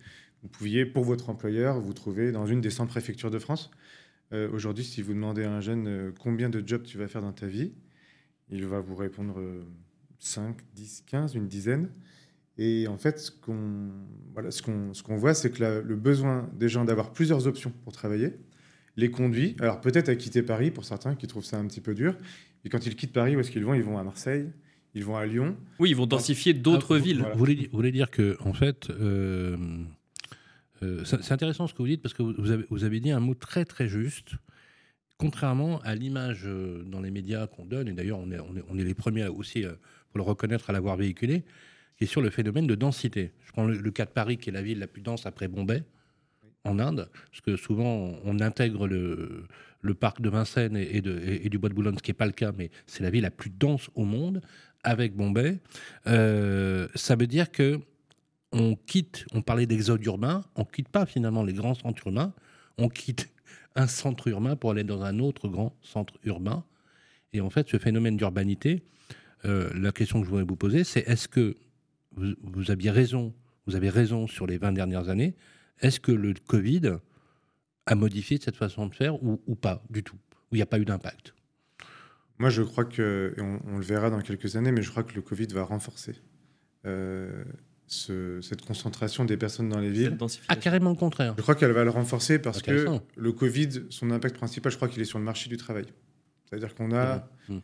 Vous 0.43 0.47
pouviez, 0.47 0.85
pour 0.85 1.03
votre 1.03 1.29
employeur, 1.29 1.81
vous 1.81 1.91
trouver 1.91 2.31
dans 2.31 2.45
une 2.45 2.61
des 2.61 2.69
100 2.69 2.87
préfectures 2.87 3.31
de 3.31 3.37
France. 3.37 3.71
Aujourd'hui, 4.31 4.85
si 4.85 5.01
vous 5.01 5.13
demandez 5.13 5.43
à 5.43 5.51
un 5.51 5.59
jeune 5.59 6.13
combien 6.17 6.49
de 6.49 6.65
jobs 6.65 6.83
tu 6.83 6.97
vas 6.97 7.09
faire 7.09 7.21
dans 7.21 7.33
ta 7.33 7.47
vie, 7.47 7.73
il 8.49 8.65
va 8.65 8.79
vous 8.79 8.95
répondre 8.95 9.41
5, 10.19 10.57
10, 10.73 11.03
15, 11.07 11.35
une 11.35 11.47
dizaine. 11.47 11.89
Et 12.57 12.87
en 12.87 12.97
fait, 12.97 13.19
ce 13.19 13.31
qu'on 13.31 13.91
voilà, 14.33 14.51
ce 14.51 14.61
qu'on 14.61 14.93
ce 14.93 15.03
qu'on 15.03 15.17
voit, 15.17 15.33
c'est 15.33 15.51
que 15.51 15.81
le 15.83 15.95
besoin 15.95 16.49
des 16.53 16.69
gens 16.69 16.85
d'avoir 16.85 17.11
plusieurs 17.11 17.47
options 17.47 17.73
pour 17.83 17.91
travailler 17.91 18.33
les 18.97 19.11
conduit, 19.11 19.55
alors 19.59 19.81
peut-être 19.81 20.09
à 20.09 20.15
quitter 20.15 20.41
Paris 20.41 20.71
pour 20.71 20.85
certains 20.85 21.15
qui 21.15 21.27
trouvent 21.27 21.45
ça 21.45 21.57
un 21.57 21.67
petit 21.67 21.81
peu 21.81 21.93
dur. 21.93 22.15
Et 22.63 22.69
quand 22.69 22.85
ils 22.85 22.95
quittent 22.95 23.13
Paris, 23.13 23.35
où 23.35 23.39
est-ce 23.39 23.51
qu'ils 23.51 23.65
vont? 23.65 23.73
Ils 23.73 23.83
vont 23.83 23.97
à 23.97 24.03
Marseille, 24.03 24.47
ils 24.93 25.03
vont 25.03 25.17
à 25.17 25.25
Lyon. 25.25 25.55
Oui, 25.79 25.89
ils 25.91 25.95
vont 25.95 26.07
densifier 26.07 26.53
d'autres 26.53 26.97
ah, 26.97 26.99
villes. 26.99 27.25
Vous, 27.33 27.37
voulez, 27.37 27.69
voulez, 27.71 27.91
dire 27.91 28.09
que, 28.09 28.37
en 28.41 28.53
fait, 28.53 28.89
euh, 28.89 29.57
euh, 30.81 31.03
c'est 31.03 31.31
intéressant 31.31 31.67
ce 31.67 31.73
que 31.73 31.79
vous 31.79 31.87
dites 31.87 32.01
parce 32.01 32.13
que 32.13 32.23
vous 32.23 32.51
avez, 32.51 32.65
vous 32.69 32.83
avez 32.83 32.99
dit 32.99 33.11
un 33.11 33.19
mot 33.19 33.35
très 33.35 33.65
très 33.65 33.87
juste 33.87 34.31
contrairement 35.17 35.79
à 35.81 35.95
l'image 35.95 36.43
euh, 36.45 36.83
dans 36.83 36.99
les 36.99 37.11
médias 37.11 37.47
qu'on 37.47 37.65
donne, 37.65 37.87
et 37.87 37.93
d'ailleurs 37.93 38.19
on 38.19 38.31
est, 38.31 38.83
les 38.83 38.93
premiers 38.93 39.27
aussi 39.27 39.63
euh, 39.63 39.73
pour 40.09 40.17
le 40.17 40.23
reconnaître 40.23 40.69
à 40.69 40.73
l'avoir 40.73 40.97
véhiculé, 40.97 41.43
qui 41.97 42.03
est 42.03 42.07
sur 42.07 42.21
le 42.21 42.29
phénomène 42.29 42.67
de 42.67 42.75
densité. 42.75 43.31
Je 43.45 43.51
prends 43.51 43.65
le, 43.65 43.91
cas 43.91 44.05
de 44.05 44.11
Paris, 44.11 44.37
qui 44.37 44.49
est 44.49 44.53
la 44.53 44.61
ville 44.61 44.79
la 44.79 44.87
plus 44.87 45.01
dense 45.01 45.25
après 45.25 45.47
Bombay, 45.47 45.83
en 46.63 46.79
Inde, 46.79 47.09
parce 47.31 47.41
que 47.41 47.55
souvent 47.55 48.15
on 48.23 48.39
intègre 48.39 48.87
le, 48.87 49.45
parc 49.99 50.19
de 50.19 50.29
Vincennes 50.29 50.75
et, 50.75 51.01
du 51.01 51.57
Bois 51.57 51.69
de 51.69 51.75
Boulogne, 51.75 51.95
ce 51.97 52.03
qui 52.03 52.09
n'est 52.09 52.15
pas 52.15 52.25
le 52.25 52.31
cas, 52.31 52.51
mais 52.57 52.71
c'est 52.87 53.03
la 53.03 53.11
ville 53.11 53.21
la 53.21 53.31
plus 53.31 53.51
dense 53.51 53.89
au 53.95 54.03
monde, 54.03 54.41
avec 54.83 55.15
Bombay. 55.15 55.59
Euh, 56.07 56.87
ça 56.95 57.15
veut 57.15 57.27
dire 57.27 57.51
que 57.51 57.79
on 58.51 58.75
quitte, 58.75 59.25
on 59.33 59.41
parlait 59.41 59.65
d'exode 59.65 60.03
urbain, 60.05 60.43
on 60.55 60.63
quitte 60.63 60.89
pas 60.89 61.05
finalement 61.05 61.43
les 61.43 61.53
grands 61.53 61.73
centres 61.73 62.07
urbains, 62.07 62.33
on 62.77 62.89
quitte 62.89 63.29
un 63.75 63.87
centre 63.87 64.27
urbain 64.27 64.55
pour 64.55 64.71
aller 64.71 64.83
dans 64.83 65.03
un 65.03 65.19
autre 65.19 65.47
grand 65.47 65.75
centre 65.81 66.13
urbain. 66.23 66.63
Et 67.33 67.41
en 67.41 67.49
fait, 67.49 67.67
ce 67.69 67.77
phénomène 67.77 68.17
d'urbanité, 68.17 68.83
euh, 69.45 69.69
la 69.73 69.91
question 69.91 70.19
que 70.19 70.25
je 70.25 70.29
voudrais 70.29 70.45
vous 70.45 70.55
poser, 70.55 70.83
c'est 70.83 71.01
est-ce 71.01 71.27
que 71.27 71.55
vous, 72.15 72.71
aviez 72.71 72.91
raison, 72.91 73.33
vous 73.67 73.75
avez 73.75 73.89
raison 73.89 74.27
sur 74.27 74.47
les 74.47 74.57
20 74.57 74.71
dernières 74.71 75.09
années, 75.09 75.35
est-ce 75.81 75.99
que 75.99 76.13
le 76.13 76.33
Covid 76.33 76.93
a 77.85 77.95
modifié 77.95 78.39
cette 78.41 78.55
façon 78.55 78.87
de 78.87 78.95
faire 78.95 79.21
ou, 79.21 79.55
pas 79.55 79.83
du 79.89 80.03
tout 80.03 80.15
Ou 80.51 80.55
il 80.55 80.57
n'y 80.57 80.61
a 80.61 80.65
pas 80.65 80.79
eu 80.79 80.85
d'impact? 80.85 81.35
Moi, 82.37 82.49
je 82.49 82.61
crois 82.61 82.85
que, 82.85 83.33
on, 83.37 83.77
le 83.77 83.83
verra 83.83 84.09
dans 84.09 84.21
quelques 84.21 84.55
années, 84.55 84.71
mais 84.71 84.81
je 84.81 84.89
crois 84.89 85.03
que 85.03 85.13
le 85.13 85.21
Covid 85.21 85.47
va 85.47 85.63
renforcer 85.63 86.15
euh, 86.85 87.43
cette 87.87 88.63
concentration 88.65 89.25
des 89.25 89.37
personnes 89.37 89.69
dans 89.69 89.79
les 89.79 89.91
villes. 89.91 90.17
Ah, 90.47 90.55
carrément 90.55 90.89
le 90.89 90.95
contraire. 90.95 91.35
Je 91.37 91.41
crois 91.41 91.55
qu'elle 91.55 91.71
va 91.71 91.83
le 91.83 91.89
renforcer 91.89 92.39
parce 92.39 92.61
que 92.61 92.99
le 93.15 93.31
Covid, 93.31 93.83
son 93.89 94.11
impact 94.11 94.37
principal, 94.37 94.71
je 94.71 94.77
crois 94.77 94.87
qu'il 94.87 95.01
est 95.01 95.05
sur 95.05 95.19
le 95.19 95.25
marché 95.25 95.49
du 95.49 95.57
travail. 95.57 95.85
C'est-à-dire 96.45 96.75
qu'on 96.75 96.93
a 96.93 97.27
mmh. 97.49 97.57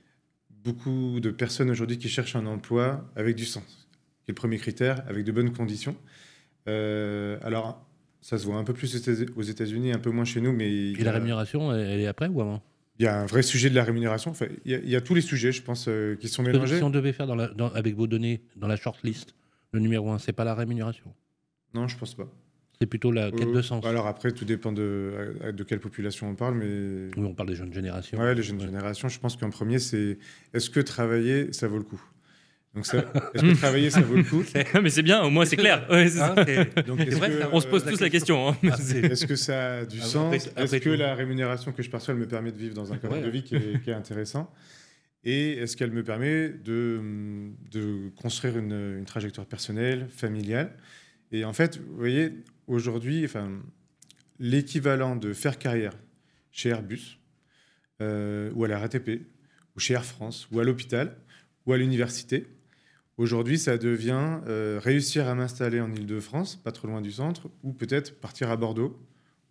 beaucoup 0.64 1.20
de 1.20 1.32
personnes 1.32 1.70
aujourd'hui 1.70 1.98
qui 1.98 2.10
cherchent 2.10 2.36
un 2.36 2.46
emploi 2.46 3.10
avec 3.16 3.36
du 3.36 3.46
sens, 3.46 3.88
qui 4.24 4.30
est 4.30 4.32
le 4.32 4.36
premier 4.36 4.58
critère, 4.58 5.04
avec 5.08 5.24
de 5.24 5.32
bonnes 5.32 5.54
conditions. 5.54 5.96
Euh, 6.68 7.38
alors, 7.42 7.86
ça 8.22 8.38
se 8.38 8.46
voit 8.46 8.58
un 8.58 8.64
peu 8.64 8.74
plus 8.74 8.96
aux 9.36 9.42
États-Unis, 9.42 9.92
un 9.92 10.00
peu 10.00 10.12
moins 10.12 10.26
chez 10.26 10.42
nous, 10.42 10.52
mais... 10.52 10.70
Et 10.92 11.04
la 11.04 11.12
rémunération, 11.12 11.74
elle 11.74 12.00
est 12.00 12.08
après 12.08 12.28
ou 12.28 12.42
avant? 12.42 12.62
Il 13.00 13.06
y 13.06 13.08
a 13.08 13.20
un 13.20 13.26
vrai 13.26 13.42
sujet 13.42 13.72
de 13.72 13.76
la 13.76 13.84
rémunération. 13.84 14.30
Enfin, 14.30 14.46
il, 14.64 14.88
y 14.88 14.96
a, 14.96 15.02
tous 15.02 15.16
les 15.16 15.22
sujets, 15.22 15.52
je 15.52 15.64
pense, 15.64 15.88
euh, 15.88 16.16
qui 16.18 16.28
sont 16.28 16.44
mélangés. 16.44 16.78
Si 16.78 16.84
on 16.84 16.92
devait 16.92 17.14
faire 17.14 17.28
avec 17.74 17.96
vos 17.96 18.06
données 18.06 18.44
dans 18.58 18.68
la 18.68 18.76
shortlist, 18.76 19.34
le 19.72 19.80
numéro 19.80 20.12
un, 20.12 20.20
c'est 20.20 20.34
pas 20.34 20.44
la 20.44 20.56
rémunération 20.56 21.14
Non, 21.74 21.88
je 21.88 21.98
pense 21.98 22.16
pas. 22.16 22.28
C'est 22.80 22.88
plutôt 22.88 23.12
la 23.12 23.30
quête 23.30 23.52
de 23.52 23.60
euh, 23.60 23.62
sens. 23.62 23.86
Alors 23.86 24.08
après, 24.08 24.32
tout 24.32 24.44
dépend 24.44 24.72
de, 24.72 24.82
euh, 24.82 25.52
de 25.52 25.64
quelle 25.64 25.80
population 25.80 26.30
on 26.30 26.36
parle, 26.36 26.56
mais... 26.56 27.12
Oui, 27.16 27.28
on 27.28 27.34
parle 27.36 27.50
des 27.50 27.56
jeunes 27.56 27.72
générations. 27.72 28.20
Oui, 28.20 28.34
les 28.34 28.42
jeunes 28.42 28.60
générations, 28.60 29.08
je 29.08 29.20
pense 29.20 29.38
qu'en 29.38 29.52
premier, 29.52 29.78
c'est 29.78 30.18
est-ce 30.54 30.72
que 30.72 30.80
travailler, 30.80 31.54
ça 31.54 31.68
vaut 31.68 31.78
le 31.78 31.84
coup? 31.84 32.02
Donc, 32.74 32.86
est-ce 32.86 33.42
que 33.42 33.56
travailler, 33.56 33.92
ça 33.92 34.02
vaut 34.02 34.16
le 34.16 34.24
coup? 34.24 34.44
Mais 34.82 34.90
c'est 34.90 35.04
bien, 35.04 35.22
au 35.22 35.30
moins 35.30 35.46
c'est 35.46 35.58
clair. 35.58 35.86
on 35.92 37.60
se 37.60 37.68
pose 37.68 37.84
tous 37.84 38.00
la 38.00 38.10
question. 38.10 38.50
Hein. 38.50 38.58
Ah, 38.64 38.78
est-ce 38.80 39.28
que 39.28 39.36
ça 39.36 39.74
a 39.74 39.86
du 39.86 40.00
ah, 40.02 40.06
sens? 40.06 40.50
Est-ce 40.56 40.78
que 40.78 40.90
la 40.90 41.14
rémunération 41.14 41.74
que 41.74 41.84
je 41.84 41.90
perçois 41.90 42.14
me 42.14 42.26
permet 42.26 42.52
de 42.52 42.58
vivre 42.58 42.74
dans 42.74 42.92
un 42.94 42.98
cadre 42.98 43.22
de 43.22 43.30
vie 43.30 43.44
qui 43.44 43.56
est 43.56 43.94
intéressant? 43.94 44.52
Et 45.24 45.54
est-ce 45.54 45.78
qu'elle 45.78 45.92
me 45.92 46.04
permet 46.04 46.50
de, 46.50 48.10
construire 48.16 48.58
une, 48.58 49.04
trajectoire 49.06 49.46
personnelle, 49.46 50.08
familiale? 50.10 50.76
Et 51.32 51.46
en 51.46 51.54
fait, 51.54 51.78
vous 51.78 51.98
voyez, 51.98 52.34
aujourd'hui, 52.68 53.28
l'équivalent 54.40 55.16
de 55.16 55.34
faire 55.34 55.60
carrière 55.60 55.94
chez 56.52 56.70
Airbus, 56.70 57.20
euh, 58.02 58.52
ou 58.56 58.66
à 58.66 58.68
la 58.68 58.80
RATP, 58.80 59.22
ou 59.76 59.80
chez 59.80 59.94
Air 59.94 60.04
France, 60.04 60.48
ou 60.52 60.60
à 60.60 60.64
l'hôpital, 60.64 61.16
ou 61.66 61.74
à 61.74 61.78
l'université, 61.78 62.48
aujourd'hui, 63.18 63.60
ça 63.60 63.78
devient 63.78 64.40
euh, 64.48 64.80
réussir 64.84 65.28
à 65.28 65.36
m'installer 65.36 65.80
en 65.80 65.92
Ile-de-France, 65.92 66.56
pas 66.56 66.72
trop 66.72 66.88
loin 66.88 67.02
du 67.02 67.12
centre, 67.12 67.50
ou 67.62 67.74
peut-être 67.74 68.20
partir 68.20 68.50
à 68.50 68.58
Bordeaux, 68.58 69.00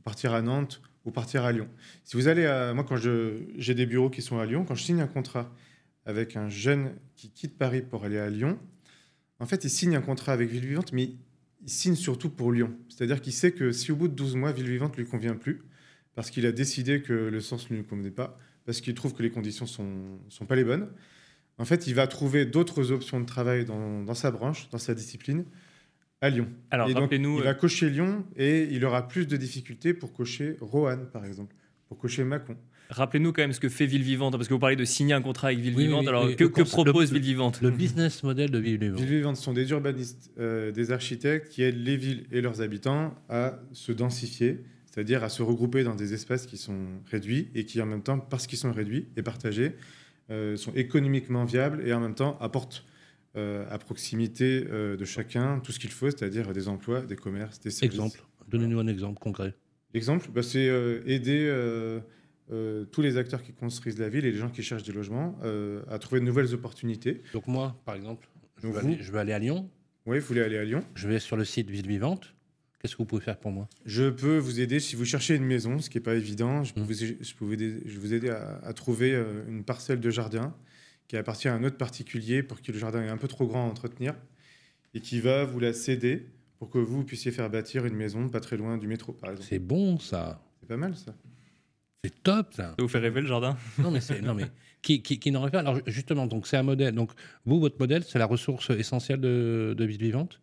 partir 0.02 0.34
à 0.34 0.42
Nantes, 0.42 0.82
ou 1.04 1.10
partir 1.10 1.44
à 1.44 1.52
Lyon. 1.52 1.68
Si 2.04 2.16
vous 2.16 2.28
allez 2.28 2.46
à. 2.46 2.74
Moi, 2.74 2.84
quand 2.84 2.96
j'ai 2.96 3.74
des 3.74 3.86
bureaux 3.86 4.10
qui 4.10 4.22
sont 4.22 4.38
à 4.38 4.46
Lyon, 4.46 4.64
quand 4.64 4.74
je 4.74 4.84
signe 4.84 5.00
un 5.00 5.06
contrat 5.06 5.52
avec 6.04 6.36
un 6.36 6.48
jeune 6.48 6.94
qui 7.16 7.30
quitte 7.30 7.56
Paris 7.56 7.82
pour 7.82 8.04
aller 8.04 8.18
à 8.18 8.28
Lyon, 8.30 8.58
en 9.38 9.46
fait, 9.46 9.64
il 9.64 9.70
signe 9.70 9.96
un 9.96 10.02
contrat 10.02 10.32
avec 10.32 10.50
Ville 10.50 10.66
Vivante, 10.66 10.92
mais 10.92 11.10
il 11.62 11.70
signe 11.70 11.94
surtout 11.94 12.30
pour 12.30 12.52
Lyon. 12.52 12.72
C'est-à-dire 12.88 13.20
qu'il 13.20 13.32
sait 13.32 13.52
que 13.52 13.72
si 13.72 13.92
au 13.92 13.96
bout 13.96 14.08
de 14.08 14.14
12 14.14 14.36
mois, 14.36 14.52
Ville 14.52 14.68
Vivante 14.68 14.96
lui 14.96 15.06
convient 15.06 15.34
plus, 15.34 15.62
parce 16.14 16.30
qu'il 16.30 16.44
a 16.46 16.52
décidé 16.52 17.02
que 17.02 17.12
le 17.12 17.40
sens 17.40 17.70
ne 17.70 17.76
lui 17.76 17.84
convenait 17.84 18.10
pas, 18.10 18.38
parce 18.66 18.80
qu'il 18.80 18.94
trouve 18.94 19.14
que 19.14 19.22
les 19.22 19.30
conditions 19.30 19.64
ne 19.64 19.70
sont, 19.70 20.18
sont 20.28 20.46
pas 20.46 20.56
les 20.56 20.64
bonnes, 20.64 20.88
en 21.58 21.64
fait, 21.66 21.86
il 21.86 21.94
va 21.94 22.06
trouver 22.06 22.46
d'autres 22.46 22.90
options 22.90 23.20
de 23.20 23.26
travail 23.26 23.66
dans, 23.66 24.02
dans 24.02 24.14
sa 24.14 24.30
branche, 24.30 24.70
dans 24.70 24.78
sa 24.78 24.94
discipline, 24.94 25.44
à 26.20 26.30
Lyon. 26.30 26.48
Alors, 26.70 26.88
et 26.88 26.94
donc, 26.94 27.02
rappelez-nous. 27.04 27.36
il 27.38 27.42
euh, 27.42 27.44
va 27.44 27.54
cocher 27.54 27.88
Lyon 27.90 28.24
et 28.36 28.68
il 28.70 28.84
aura 28.84 29.08
plus 29.08 29.26
de 29.26 29.36
difficultés 29.36 29.94
pour 29.94 30.12
cocher 30.12 30.56
Roanne, 30.60 31.06
par 31.12 31.24
exemple, 31.24 31.54
pour 31.88 31.98
cocher 31.98 32.24
Mâcon. 32.24 32.56
Rappelez-nous 32.90 33.32
quand 33.32 33.42
même 33.42 33.52
ce 33.52 33.60
que 33.60 33.68
fait 33.68 33.86
Ville 33.86 34.02
Vivante, 34.02 34.32
parce 34.36 34.48
que 34.48 34.52
vous 34.54 34.58
parlez 34.60 34.74
de 34.76 34.84
signer 34.84 35.14
un 35.14 35.22
contrat 35.22 35.48
avec 35.48 35.60
Ville 35.60 35.76
Oui, 35.76 35.84
Vivante. 35.84 36.02
oui, 36.02 36.08
Alors, 36.08 36.24
oui. 36.26 36.36
que, 36.36 36.44
propose 36.44 37.12
le- 37.12 37.18
Ville 37.18 37.28
Vivante 37.28 37.60
Le 37.62 37.70
business 37.70 38.22
model 38.24 38.50
de 38.50 38.58
Ville 38.58 38.78
Ville 38.92 39.04
Vivante 39.06 39.36
sont 39.36 39.52
des 39.52 39.70
urbanistes, 39.70 40.30
euh, 40.38 40.72
des 40.72 40.90
architectes 40.90 41.48
qui 41.50 41.62
aident 41.62 41.82
les 41.82 41.96
villes 41.96 42.26
et 42.32 42.40
leurs 42.40 42.60
habitants 42.60 43.14
à 43.28 43.60
se 43.72 43.92
densifier, 43.92 44.58
c'est-à-dire 44.86 45.22
à 45.22 45.28
se 45.28 45.42
regrouper 45.42 45.84
dans 45.84 45.94
des 45.94 46.14
espaces 46.14 46.46
qui 46.46 46.56
sont 46.58 46.80
réduits 47.10 47.48
et 47.54 47.64
qui 47.64 47.80
en 47.80 47.86
même 47.86 48.02
temps, 48.02 48.18
parce 48.18 48.46
qu'ils 48.48 48.58
sont 48.58 48.72
réduits 48.72 49.06
et 49.16 49.22
partagés, 49.22 49.72
euh, 50.30 50.56
sont 50.56 50.72
économiquement 50.74 51.44
viables 51.44 51.86
et 51.86 51.92
en 51.94 52.00
même 52.00 52.14
temps 52.16 52.36
apportent 52.40 52.84
euh, 52.84 52.86
à 53.36 53.78
proximité 53.78 54.66
euh, 54.70 54.96
de 54.96 55.04
chacun 55.04 55.60
tout 55.60 55.72
ce 55.72 55.78
qu'il 55.78 55.90
faut, 55.90 56.10
c'est-à-dire 56.10 56.52
des 56.52 56.68
emplois, 56.68 57.02
des 57.02 57.16
commerces, 57.16 57.60
des 57.60 57.70
services. 57.70 57.94
Exemple. 57.94 58.22
Donnez-nous 58.48 58.78
un 58.80 58.86
exemple 58.88 59.18
concret. 59.20 59.54
L'exemple, 59.94 60.28
bah, 60.32 60.42
c'est 60.42 60.68
euh, 60.68 61.00
aider 61.06 61.46
euh, 61.48 62.00
euh, 62.52 62.84
tous 62.86 63.02
les 63.02 63.16
acteurs 63.16 63.42
qui 63.42 63.52
construisent 63.52 63.98
la 63.98 64.08
ville 64.08 64.24
et 64.24 64.32
les 64.32 64.38
gens 64.38 64.50
qui 64.50 64.62
cherchent 64.62 64.82
des 64.82 64.92
logements 64.92 65.38
euh, 65.44 65.82
à 65.88 65.98
trouver 65.98 66.20
de 66.20 66.26
nouvelles 66.26 66.52
opportunités. 66.54 67.22
Donc 67.32 67.46
moi, 67.46 67.80
par 67.84 67.94
exemple, 67.94 68.28
je 68.58 68.62
Donc 68.62 68.74
veux, 68.74 68.80
vous 68.80 68.86
aller, 68.88 68.98
je 69.00 69.12
veux 69.12 69.18
aller 69.18 69.32
à 69.32 69.38
Lyon, 69.38 69.68
Oui, 70.06 70.18
vous 70.18 70.26
voulez 70.26 70.42
aller 70.42 70.58
à 70.58 70.64
Lyon 70.64 70.82
je 70.94 71.08
vais 71.08 71.18
sur 71.20 71.36
le 71.36 71.44
site 71.44 71.70
Ville 71.70 71.86
Vivante. 71.86 72.34
Qu'est-ce 72.80 72.94
que 72.94 72.98
vous 73.02 73.06
pouvez 73.06 73.20
faire 73.22 73.36
pour 73.38 73.50
moi? 73.52 73.68
Je 73.84 74.08
peux 74.10 74.38
vous 74.38 74.58
aider 74.60 74.80
si 74.80 74.96
vous 74.96 75.04
cherchez 75.04 75.34
une 75.36 75.44
maison, 75.44 75.78
ce 75.80 75.90
qui 75.90 75.98
n'est 75.98 76.02
pas 76.02 76.14
évident. 76.14 76.64
Je 76.64 76.72
peux 76.72 76.80
Mm. 76.80 76.84
vous, 76.84 76.92
je 76.94 77.34
peux 77.34 77.44
vous 77.44 77.52
aider, 77.52 77.82
je 77.84 77.98
vous 77.98 78.14
aider 78.14 78.30
à, 78.30 78.58
à 78.64 78.72
trouver 78.72 79.12
euh, 79.14 79.44
une 79.48 79.64
parcelle 79.64 80.00
de 80.00 80.08
jardin 80.10 80.54
qui 81.10 81.16
appartient 81.16 81.48
à 81.48 81.54
un 81.54 81.64
autre 81.64 81.76
particulier 81.76 82.44
pour 82.44 82.60
qui 82.60 82.70
le 82.70 82.78
jardin 82.78 83.02
est 83.02 83.08
un 83.08 83.16
peu 83.16 83.26
trop 83.26 83.44
grand 83.44 83.66
à 83.66 83.68
entretenir 83.68 84.14
et 84.94 85.00
qui 85.00 85.18
va 85.18 85.44
vous 85.44 85.58
la 85.58 85.72
céder 85.72 86.28
pour 86.60 86.70
que 86.70 86.78
vous 86.78 87.02
puissiez 87.02 87.32
faire 87.32 87.50
bâtir 87.50 87.84
une 87.84 87.96
maison 87.96 88.28
pas 88.28 88.38
très 88.38 88.56
loin 88.56 88.78
du 88.78 88.86
métro, 88.86 89.12
par 89.12 89.30
exemple. 89.30 89.48
C'est 89.48 89.58
bon 89.58 89.98
ça. 89.98 90.40
C'est 90.60 90.68
pas 90.68 90.76
mal 90.76 90.94
ça. 90.94 91.12
C'est 92.04 92.22
top 92.22 92.54
ça. 92.54 92.62
Ça 92.62 92.74
vous 92.78 92.86
fait 92.86 93.00
rêver 93.00 93.22
le 93.22 93.26
jardin? 93.26 93.56
Non 93.78 93.90
mais 93.90 94.00
c'est 94.00 94.22
non 94.22 94.34
mais 94.34 94.44
qui, 94.82 95.02
qui, 95.02 95.18
qui 95.18 95.32
n'aurait 95.32 95.50
pas? 95.50 95.58
Alors 95.58 95.80
justement 95.88 96.28
donc 96.28 96.46
c'est 96.46 96.58
un 96.58 96.62
modèle. 96.62 96.94
Donc 96.94 97.10
vous 97.44 97.58
votre 97.58 97.80
modèle 97.80 98.04
c'est 98.04 98.20
la 98.20 98.26
ressource 98.26 98.70
essentielle 98.70 99.20
de, 99.20 99.74
de 99.76 99.84
Ville 99.84 100.02
Vivante? 100.02 100.40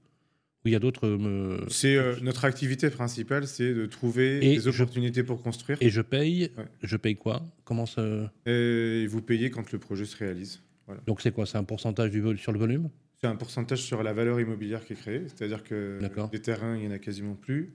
Il 0.68 0.72
y 0.72 0.76
a 0.76 0.80
d'autres. 0.80 1.08
euh, 1.08 1.66
C'est 1.70 1.96
euh, 1.96 2.16
notre 2.22 2.46
activité 2.46 2.90
principale, 2.90 3.48
c'est 3.48 3.74
de 3.74 3.86
trouver 3.86 4.38
Et 4.46 4.56
des 4.58 4.60
je- 4.60 4.70
opportunités 4.70 5.24
pour 5.24 5.42
construire 5.42 5.78
Et 5.82 5.90
je 5.90 6.02
paye. 6.02 6.52
Ouais. 6.58 6.66
Je 6.84 6.98
paye 6.98 7.16
quoi? 7.16 7.42
Comment 7.64 7.86
ça 7.86 8.32
et 8.46 9.08
vous 9.08 9.22
payez 9.22 9.50
quand 9.50 9.72
le 9.72 9.80
projet 9.80 10.06
se 10.06 10.18
réalise. 10.18 10.62
Donc 11.06 11.22
c'est 11.22 11.32
quoi? 11.32 11.46
C'est 11.46 11.58
un 11.58 11.64
pourcentage 11.64 12.12
du 12.12 12.22
vol 12.22 12.38
sur 12.38 12.52
le 12.52 12.60
volume? 12.60 12.90
C'est 13.20 13.28
un 13.28 13.36
pourcentage 13.36 13.82
sur 13.82 14.04
la 14.04 14.14
valeur 14.14 14.40
immobilière 14.40 14.86
qui 14.86 14.94
est 14.94 14.98
créée, 14.98 15.24
c'est-à-dire 15.28 15.64
que 15.64 16.00
des 16.32 16.40
terrains, 16.40 16.76
il 16.76 16.82
n'y 16.82 16.88
en 16.88 16.92
a 16.92 17.00
quasiment 17.00 17.34
plus. 17.36 17.74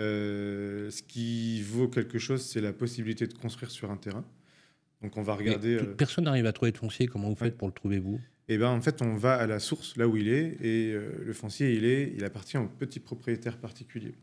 Euh, 0.00 0.90
ce 0.90 1.02
qui 1.02 1.60
vaut 1.62 1.88
quelque 1.88 2.18
chose, 2.18 2.42
c'est 2.42 2.60
la 2.60 2.72
possibilité 2.72 3.26
de 3.26 3.34
construire 3.34 3.70
sur 3.70 3.90
un 3.90 3.96
terrain. 3.96 4.24
Donc 5.02 5.16
on 5.16 5.22
va 5.22 5.34
regarder. 5.34 5.74
euh, 5.76 5.94
Personne 5.96 6.24
n'arrive 6.24 6.46
à 6.46 6.52
trouver 6.52 6.72
de 6.72 6.78
foncier. 6.78 7.06
Comment 7.06 7.28
vous 7.28 7.34
faites 7.36 7.52
Ouais. 7.52 7.58
pour 7.58 7.68
le 7.68 7.74
trouver 7.74 7.98
vous? 7.98 8.20
Et 8.48 8.56
ben 8.58 8.68
en 8.70 8.80
fait, 8.80 9.02
on 9.02 9.14
va 9.14 9.34
à 9.34 9.46
la 9.46 9.58
source, 9.58 9.96
là 9.96 10.08
où 10.08 10.16
il 10.16 10.28
est, 10.28 10.56
et 10.62 10.92
euh, 10.92 11.10
le 11.24 11.32
foncier, 11.32 11.74
il 11.74 11.84
est, 11.84 12.12
il 12.16 12.24
appartient 12.24 12.56
aux 12.56 12.66
petits 12.68 13.00
propriétaires 13.00 13.58
particuliers. 13.58 14.14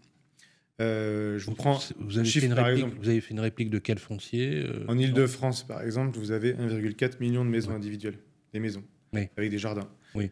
Euh, 0.82 1.38
je 1.40 1.46
vous 1.46 1.54
prends 1.54 1.80
Vous 2.00 2.18
avez, 2.18 2.28
chiffre, 2.28 2.42
fait 2.42 2.48
une 2.50 2.56
par 2.56 2.66
réplique, 2.66 2.84
exemple. 2.86 3.02
vous 3.02 3.10
avez 3.10 3.22
fait 3.22 3.32
une 3.32 3.40
réplique 3.40 3.70
de 3.70 3.80
quel 3.80 3.98
foncier 4.00 4.64
euh, 4.66 4.86
en 4.90 4.98
Île-de-France, 4.98 5.66
par 5.66 5.82
exemple, 5.84 6.18
vous 6.18 6.32
avez 6.32 6.54
1,4 6.54 7.20
million 7.22 7.46
de 7.46 7.50
maisons 7.50 7.70
Ouais. 7.70 7.76
individuelles, 7.78 8.18
des 8.54 8.60
maisons, 8.60 8.84
Oui. 9.14 9.28
avec 9.38 9.50
des 9.52 9.58
jardins. 9.60 9.90
Oui. 10.16 10.32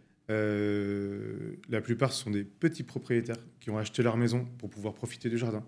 La 1.70 1.82
plupart 1.82 2.12
sont 2.14 2.32
des 2.32 2.44
petits 2.44 2.84
propriétaires 2.84 3.38
qui 3.60 3.70
ont 3.70 3.78
acheté 3.78 4.02
leur 4.04 4.18
maison 4.18 4.46
pour 4.58 4.70
pouvoir 4.70 4.94
profiter 4.96 5.30
du 5.30 5.38
jardin. 5.38 5.64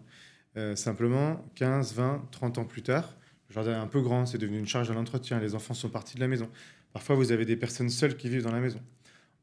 Simplement, 0.76 1.46
15, 1.56 1.94
20, 1.94 2.28
30 2.32 2.58
ans 2.58 2.66
plus 2.66 2.82
tard, 2.82 3.16
le 3.50 3.54
jardin 3.54 3.72
est 3.74 3.82
un 3.82 3.88
peu 3.88 4.02
grand, 4.02 4.26
c'est 4.26 4.38
devenu 4.38 4.58
une 4.58 4.68
charge 4.68 4.90
à 4.90 4.94
l'entretien, 4.94 5.40
les 5.40 5.56
enfants 5.56 5.74
sont 5.74 5.90
partis 5.90 6.16
de 6.16 6.22
la 6.22 6.28
maison. 6.28 6.50
Parfois, 6.94 7.16
vous 7.16 7.32
avez 7.32 7.46
des 7.46 7.56
personnes 7.56 7.90
seules 7.90 8.18
qui 8.18 8.30
vivent 8.30 8.44
dans 8.44 8.52
la 8.52 8.60
maison. 8.60 8.82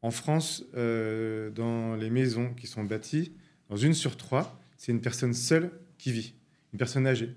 En 0.03 0.11
France, 0.11 0.65
euh, 0.75 1.51
dans 1.51 1.95
les 1.95 2.11
maisons 2.11 2.53
qui 2.55 2.67
sont 2.67 2.83
bâties, 2.83 3.33
dans 3.69 3.77
une 3.77 3.95
sur 3.95 4.17
trois, 4.17 4.61
c'est 4.77 4.91
une 4.91 5.01
personne 5.01 5.35
seule 5.35 5.71
qui 5.99 6.11
vit, 6.11 6.35
une 6.73 6.79
personne 6.79 7.07
âgée. 7.07 7.35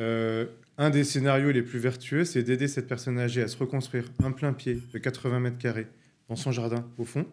Euh, 0.00 0.46
un 0.78 0.90
des 0.90 1.04
scénarios 1.04 1.50
les 1.50 1.62
plus 1.62 1.78
vertueux, 1.78 2.24
c'est 2.24 2.42
d'aider 2.42 2.68
cette 2.68 2.86
personne 2.86 3.18
âgée 3.18 3.42
à 3.42 3.48
se 3.48 3.56
reconstruire 3.56 4.04
un 4.22 4.32
plein 4.32 4.52
pied 4.52 4.78
de 4.92 4.98
80 4.98 5.40
mètres 5.40 5.58
carrés 5.58 5.86
dans 6.28 6.36
son 6.36 6.52
jardin, 6.52 6.86
au 6.98 7.04
fond, 7.04 7.26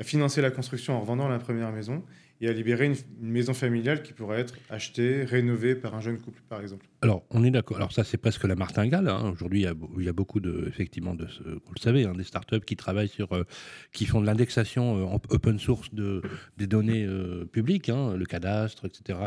à 0.00 0.04
financer 0.04 0.40
la 0.40 0.50
construction 0.50 0.94
en 0.94 1.00
revendant 1.00 1.28
la 1.28 1.38
première 1.38 1.70
maison 1.72 2.02
et 2.40 2.48
à 2.48 2.52
libérer 2.52 2.86
une, 2.86 2.96
maison 3.20 3.52
familiale 3.52 4.02
qui 4.02 4.14
pourrait 4.14 4.40
être 4.40 4.54
achetée, 4.70 5.24
rénovée 5.24 5.74
par 5.74 5.94
un 5.94 6.00
jeune 6.00 6.18
couple, 6.18 6.40
par 6.48 6.62
exemple. 6.62 6.86
Alors, 7.02 7.22
on 7.30 7.44
est 7.44 7.50
d'accord. 7.50 7.76
Alors, 7.76 7.92
ça, 7.92 8.02
c'est 8.02 8.16
presque 8.16 8.44
la 8.44 8.56
martingale. 8.56 9.08
hein. 9.08 9.30
Aujourd'hui, 9.30 9.60
il 9.60 10.04
y, 10.04 10.08
a, 10.08 10.12
beaucoup 10.12 10.40
de, 10.40 10.64
effectivement, 10.66 11.14
de, 11.14 11.26
vous 11.44 11.74
le 11.74 11.80
savez, 11.80 12.04
hein, 12.04 12.14
des 12.14 12.24
startups 12.24 12.60
qui 12.60 12.76
travaillent 12.76 13.08
sur, 13.08 13.30
euh, 13.34 13.44
qui 13.92 14.06
font 14.06 14.22
de 14.22 14.26
l'indexation 14.26 14.96
euh, 14.96 15.04
en 15.04 15.20
open 15.28 15.58
source 15.58 15.92
de, 15.92 16.22
des 16.56 16.66
données 16.66 17.04
euh, 17.04 17.44
publiques, 17.44 17.90
hein, 17.90 18.16
le 18.16 18.24
cadastre, 18.24 18.86
etc., 18.86 19.18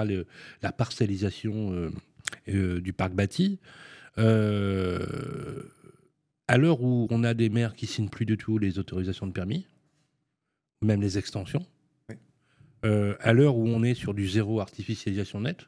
la 0.61 0.71
parcellisation 0.71 1.91
du 2.47 2.93
parc 2.93 3.13
bâti. 3.13 3.59
À 4.17 4.97
l'heure 6.57 6.81
où 6.81 7.07
on 7.11 7.23
a 7.23 7.35
des 7.35 7.49
maires 7.49 7.75
qui 7.75 7.85
signent 7.85 8.09
plus 8.09 8.25
du 8.25 8.37
tout 8.37 8.57
les 8.57 8.79
autorisations 8.79 9.27
de 9.27 9.31
permis, 9.31 9.67
même 10.81 11.01
les 11.01 11.17
extensions. 11.17 11.65
Euh, 12.83 13.15
à 13.19 13.33
l'heure 13.33 13.57
où 13.57 13.67
on 13.67 13.83
est 13.83 13.93
sur 13.93 14.13
du 14.13 14.27
zéro 14.27 14.59
artificialisation 14.59 15.41
nette, 15.41 15.67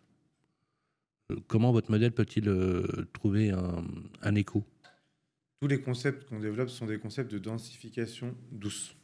euh, 1.32 1.38
comment 1.47 1.71
votre 1.71 1.91
modèle 1.91 2.12
peut-il 2.12 2.47
euh, 2.49 3.08
trouver 3.13 3.51
un, 3.51 3.84
un 4.21 4.36
écho? 4.36 4.63
Tous 5.62 5.67
les 5.67 5.82
concepts 5.82 6.28
qu'on 6.28 6.39
développe 6.39 6.69
sont 6.69 6.86
des 6.86 6.99
concepts 6.99 7.32
de 7.32 7.39
densification 7.39 8.36
douce. 8.51 8.95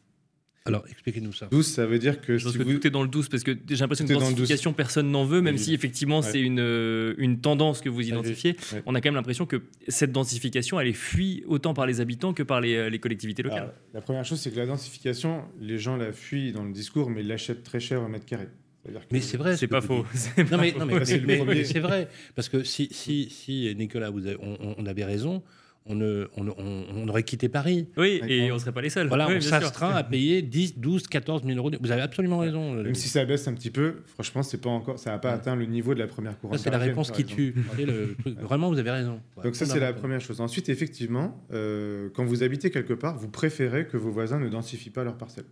Alors, 0.65 0.83
expliquez-nous 0.87 1.33
ça. 1.33 1.47
Douce, 1.51 1.67
ça 1.71 1.87
veut 1.87 1.97
dire 1.97 2.21
que 2.21 2.37
Je 2.37 2.43
pense 2.43 2.53
si 2.53 2.59
que 2.59 2.63
vous... 2.63 2.73
tout 2.73 2.85
est 2.85 2.91
dans 2.91 3.01
le 3.01 3.07
douce 3.09 3.29
parce 3.29 3.41
que 3.43 3.57
j'ai 3.67 3.77
l'impression 3.77 4.05
que 4.05 4.13
densification, 4.13 4.73
personne 4.73 5.09
n'en 5.09 5.25
veut, 5.25 5.41
même 5.41 5.55
Oui. 5.55 5.59
si 5.61 5.73
effectivement 5.73 6.19
Ouais. 6.19 6.29
c'est 6.31 6.39
une, 6.39 6.59
euh, 6.59 7.15
une 7.17 7.39
tendance 7.41 7.81
que 7.81 7.89
vous 7.89 8.07
identifiez. 8.07 8.55
Ouais. 8.73 8.83
On 8.85 8.93
a 8.93 9.01
quand 9.01 9.07
même 9.09 9.15
l'impression 9.15 9.47
que 9.47 9.63
cette 9.87 10.11
densification, 10.11 10.79
elle 10.79 10.87
est 10.89 10.93
fuie 10.93 11.43
autant 11.47 11.73
par 11.73 11.87
les 11.87 11.99
habitants 11.99 12.33
que 12.33 12.43
par 12.43 12.61
les, 12.61 12.75
euh, 12.75 12.89
les 12.91 12.99
collectivités 12.99 13.41
locales. 13.41 13.59
Alors, 13.59 13.73
la 13.95 14.01
première 14.01 14.23
chose, 14.23 14.39
c'est 14.39 14.51
que 14.51 14.57
la 14.57 14.67
densification, 14.67 15.45
les 15.59 15.79
gens 15.79 15.97
la 15.97 16.11
fuient 16.13 16.51
dans 16.51 16.63
le 16.63 16.71
discours, 16.73 17.09
mais 17.09 17.21
ils 17.21 17.27
l'achètent 17.27 17.63
très 17.63 17.79
cher 17.79 18.03
au 18.03 18.07
mètre 18.07 18.25
carré. 18.27 18.47
C'est-à-dire 18.83 19.01
que- 19.01 19.13
Mais 19.13 19.21
c'est 19.21 19.37
vrai. 19.37 19.53
ce 19.53 19.57
c'est 19.61 19.67
pas 19.67 19.81
faux. 19.81 20.05
Non 20.37 20.45
pas 20.45 20.57
mais, 20.57 20.73
c'est 21.05 21.25
mais 21.25 21.79
vrai 21.79 22.07
parce 22.35 22.49
que 22.49 22.63
si, 22.63 22.87
si, 22.91 23.29
si 23.31 23.73
Nicolas, 23.75 24.09
vous 24.11 24.27
avez- 24.27 24.37
on, 24.39 24.75
on 24.77 24.85
avait 24.85 25.05
raison, 25.05 25.41
on, 25.85 25.95
ne- 25.95 26.27
on, 26.37 26.47
on- 26.47 26.85
on 26.95 27.07
aurait 27.07 27.23
quitté 27.23 27.49
Paris. 27.49 27.87
Oui, 27.97 28.21
et 28.27 28.51
on 28.51 28.59
serait 28.59 28.71
pas 28.71 28.81
les 28.81 28.89
seuls. 28.89 29.07
Voilà, 29.07 29.27
Oui, 29.27 29.35
on 29.37 29.41
s'astreint 29.41 29.91
à 29.95 30.03
payer 30.03 30.41
10, 30.41 30.77
12, 30.79 31.07
14 31.07 31.43
000 31.43 31.57
euros. 31.57 31.71
Vous 31.81 31.91
avez 31.91 32.01
absolument 32.01 32.37
raison. 32.39 32.73
Même 32.73 32.95
si 32.95 33.09
ça 33.09 33.25
baisse 33.25 33.47
un 33.47 33.53
petit 33.53 33.71
peu, 33.71 33.95
franchement, 34.05 34.43
c'est 34.43 34.61
pas 34.61 34.69
encore, 34.69 34.99
ça 34.99 35.11
n'a 35.11 35.17
pas 35.17 35.29
Ouais. 35.29 35.35
atteint 35.35 35.55
le 35.55 35.65
niveau 35.65 35.93
de 35.93 35.99
la 35.99 36.07
première 36.07 36.37
couronne. 36.37 36.57
C'est 36.59 36.69
la 36.69 36.77
réponse 36.77 37.09
qui 37.11 37.25
tue. 37.25 37.53
Vous 37.55 37.63
voyez, 37.63 37.85
le 37.85 38.15
truc. 38.21 38.37
Vraiment, 38.39 38.69
vous 38.69 38.77
avez 38.79 38.91
raison. 38.91 39.19
Donc 39.43 39.55
ça, 39.55 39.65
c'est 39.65 39.79
la 39.79 39.93
première 39.93 40.21
chose. 40.21 40.39
Ensuite, 40.41 40.69
effectivement, 40.69 41.43
euh, 41.53 42.09
quand 42.13 42.25
vous 42.25 42.43
habitez 42.43 42.69
quelque 42.71 42.93
part, 42.93 43.17
vous 43.17 43.29
préférez 43.29 43.85
que 43.87 43.97
vos 43.97 44.11
voisins 44.11 44.39
ne 44.39 44.49
densifient 44.49 44.89
pas 44.91 45.03
leur 45.03 45.17
parcelle. 45.17 45.45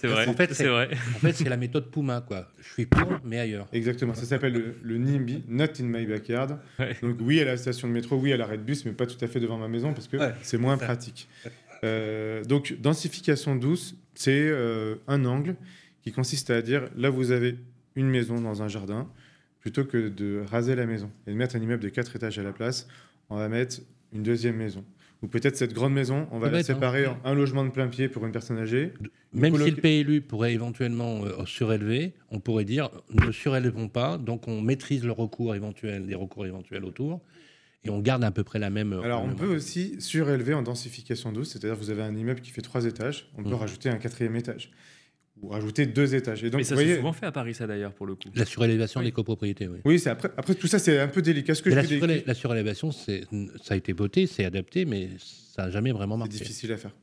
C'est 0.00 0.06
vrai. 0.08 0.26
En 0.34 0.34
fait, 0.34 0.48
c'est 0.48 0.64
c'est- 0.64 0.68
vrai. 0.68 0.88
En 1.14 1.18
fait, 1.18 1.32
c'est 1.32 1.48
la 1.48 1.56
méthode 1.56 1.90
Puma, 1.90 2.20
quoi. 2.26 2.48
Je 2.60 2.68
suis 2.72 2.86
pour, 2.86 3.06
mais 3.24 3.38
ailleurs. 3.38 3.66
Exactement. 3.72 4.14
Ça 4.14 4.24
s'appelle 4.24 4.52
le, 4.52 4.74
le 4.82 4.98
NIMBY, 4.98 5.44
Not 5.48 5.64
in 5.80 5.84
my 5.84 6.06
backyard. 6.06 6.58
Ouais. 6.78 6.96
Donc 7.02 7.16
oui 7.20 7.40
à 7.40 7.44
la 7.44 7.56
station 7.56 7.86
de 7.88 7.92
métro, 7.92 8.16
oui 8.16 8.32
à 8.32 8.36
l'arrêt 8.36 8.56
de 8.58 8.62
bus, 8.62 8.84
mais 8.84 8.92
pas 8.92 9.06
tout 9.06 9.22
à 9.22 9.26
fait 9.28 9.38
devant 9.40 9.53
ma 9.58 9.68
maison 9.68 9.92
parce 9.92 10.08
que 10.08 10.16
Ouais. 10.16 10.32
c'est 10.42 10.58
moins 10.58 10.76
pratique. 10.78 11.28
Euh, 11.82 12.44
donc 12.44 12.76
densification 12.80 13.56
douce, 13.56 13.96
c'est 14.14 14.46
euh, 14.48 14.96
un 15.08 15.24
angle 15.24 15.56
qui 16.02 16.12
consiste 16.12 16.50
à 16.50 16.62
dire 16.62 16.84
là 16.96 17.10
vous 17.10 17.30
avez 17.30 17.56
une 17.96 18.08
maison 18.08 18.40
dans 18.40 18.62
un 18.62 18.68
jardin, 18.68 19.08
plutôt 19.60 19.84
que 19.84 20.08
de 20.08 20.42
raser 20.50 20.74
la 20.74 20.86
maison 20.86 21.10
et 21.26 21.30
de 21.30 21.36
mettre 21.36 21.56
un 21.56 21.60
immeuble 21.60 21.82
de 21.82 21.88
4 21.88 22.16
étages 22.16 22.38
à 22.38 22.42
la 22.42 22.52
place, 22.52 22.86
on 23.30 23.36
va 23.36 23.48
mettre 23.48 23.78
une 24.12 24.22
deuxième 24.22 24.56
maison. 24.56 24.84
Ou 25.22 25.26
peut-être 25.26 25.56
cette 25.56 25.72
grande 25.72 25.94
maison, 25.94 26.28
on 26.32 26.38
va 26.38 26.46
la 26.48 26.58
bête, 26.58 26.68
hein. 26.70 26.74
séparer 26.74 27.06
en 27.06 27.16
un 27.24 27.34
logement 27.34 27.64
de 27.64 27.70
plein 27.70 27.88
pied 27.88 28.08
pour 28.08 28.26
une 28.26 28.32
personne 28.32 28.58
âgée. 28.58 28.92
Même 29.32 29.56
si 29.56 29.70
le 29.70 29.76
PLU 29.76 30.20
pourrait 30.20 30.52
éventuellement 30.52 31.24
euh, 31.24 31.46
surélever, 31.46 32.12
on 32.30 32.40
pourrait 32.40 32.64
dire 32.66 32.90
ne 33.10 33.32
surélevons 33.32 33.88
pas, 33.88 34.18
donc 34.18 34.48
on 34.48 34.60
maîtrise 34.60 35.02
le 35.04 35.12
recours 35.12 35.54
éventuel, 35.54 36.04
les 36.06 36.14
recours 36.14 36.44
éventuels 36.44 36.84
autour, 36.84 37.22
et 37.84 37.90
on 37.90 38.00
garde 38.00 38.24
à 38.24 38.30
peu 38.30 38.44
près 38.44 38.58
la 38.58 38.70
même. 38.70 38.92
Alors, 38.92 39.22
on 39.22 39.28
même- 39.28 39.36
peut 39.36 39.54
aussi 39.54 39.96
surélever 40.00 40.54
en 40.54 40.62
densification 40.62 41.32
douce, 41.32 41.50
c'est-à-dire 41.50 41.78
que 41.78 41.82
vous 41.84 41.90
avez 41.90 42.02
un 42.02 42.16
immeuble 42.16 42.40
qui 42.40 42.50
fait 42.50 42.62
trois 42.62 42.84
étages, 42.84 43.30
on 43.36 43.42
peut 43.42 43.50
Mhm. 43.50 43.54
rajouter 43.56 43.88
un 43.90 43.96
quatrième 43.96 44.36
étage 44.36 44.70
ou 45.40 45.48
rajouter 45.48 45.86
deux 45.86 46.14
étages. 46.14 46.42
Et 46.44 46.50
donc, 46.50 46.60
Mais 46.60 46.64
ça 46.64 46.76
s'est 46.76 46.96
souvent 46.96 47.12
fait 47.12 47.26
à 47.26 47.32
Paris, 47.32 47.54
ça 47.54 47.66
d'ailleurs, 47.66 47.92
pour 47.92 48.06
le 48.06 48.14
coup. 48.14 48.28
La 48.34 48.44
surélévation 48.44 49.00
Oui. 49.00 49.06
des 49.06 49.12
copropriétés, 49.12 49.68
oui. 49.68 49.78
oui, 49.84 49.98
c'est 49.98 50.10
après, 50.10 50.30
après 50.36 50.54
tout 50.54 50.66
ça, 50.66 50.78
c'est 50.78 50.98
un 51.00 51.08
peu 51.08 51.22
délicat. 51.22 51.54
Ce 51.54 51.62
que 51.62 51.70
je 51.70 51.74
la, 51.76 51.82
surélé- 51.84 52.34
surélévation, 52.34 52.90
c'est- 52.92 53.24
ça 53.62 53.74
a 53.74 53.76
été 53.76 53.92
voté, 53.92 54.26
c'est 54.26 54.44
adapté, 54.44 54.84
mais 54.84 55.10
ça 55.18 55.64
n'a 55.64 55.70
jamais 55.70 55.92
vraiment 55.92 56.14
c'est 56.16 56.20
marché. 56.20 56.38
difficile 56.38 56.72
à 56.72 56.76
faire. 56.76 56.94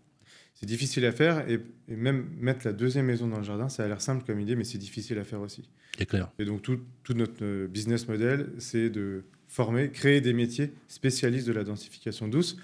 C'est 0.53 0.65
difficile 0.67 1.05
à 1.05 1.11
faire 1.11 1.49
et, 1.49 1.59
et 1.87 1.95
même 1.95 2.27
mettre 2.39 2.65
la 2.67 2.73
deuxième 2.73 3.07
maison 3.07 3.27
dans 3.27 3.37
le 3.39 3.43
jardin, 3.43 3.67
ça 3.67 3.83
a 3.83 3.87
l'air 3.87 3.99
simple 3.99 4.23
comme 4.25 4.39
idée, 4.39 4.55
mais 4.55 4.63
c'est 4.63 4.77
difficile 4.77 5.17
à 5.17 5.23
faire 5.23 5.41
aussi. 5.41 5.67
C'est 5.97 6.05
clair. 6.05 6.31
Et 6.39 6.45
donc, 6.45 6.61
tout, 6.61 6.79
tout 7.03 7.13
notre 7.15 7.43
euh, 7.43 7.67
business 7.67 8.07
model, 8.07 8.47
c'est 8.59 8.89
de 8.91 9.23
former, 9.51 9.91
créer 9.91 10.21
des 10.21 10.31
métiers 10.31 10.71
spécialistes 10.87 11.45
de 11.45 11.51
la 11.51 11.65
densification 11.65 12.29
douce 12.29 12.57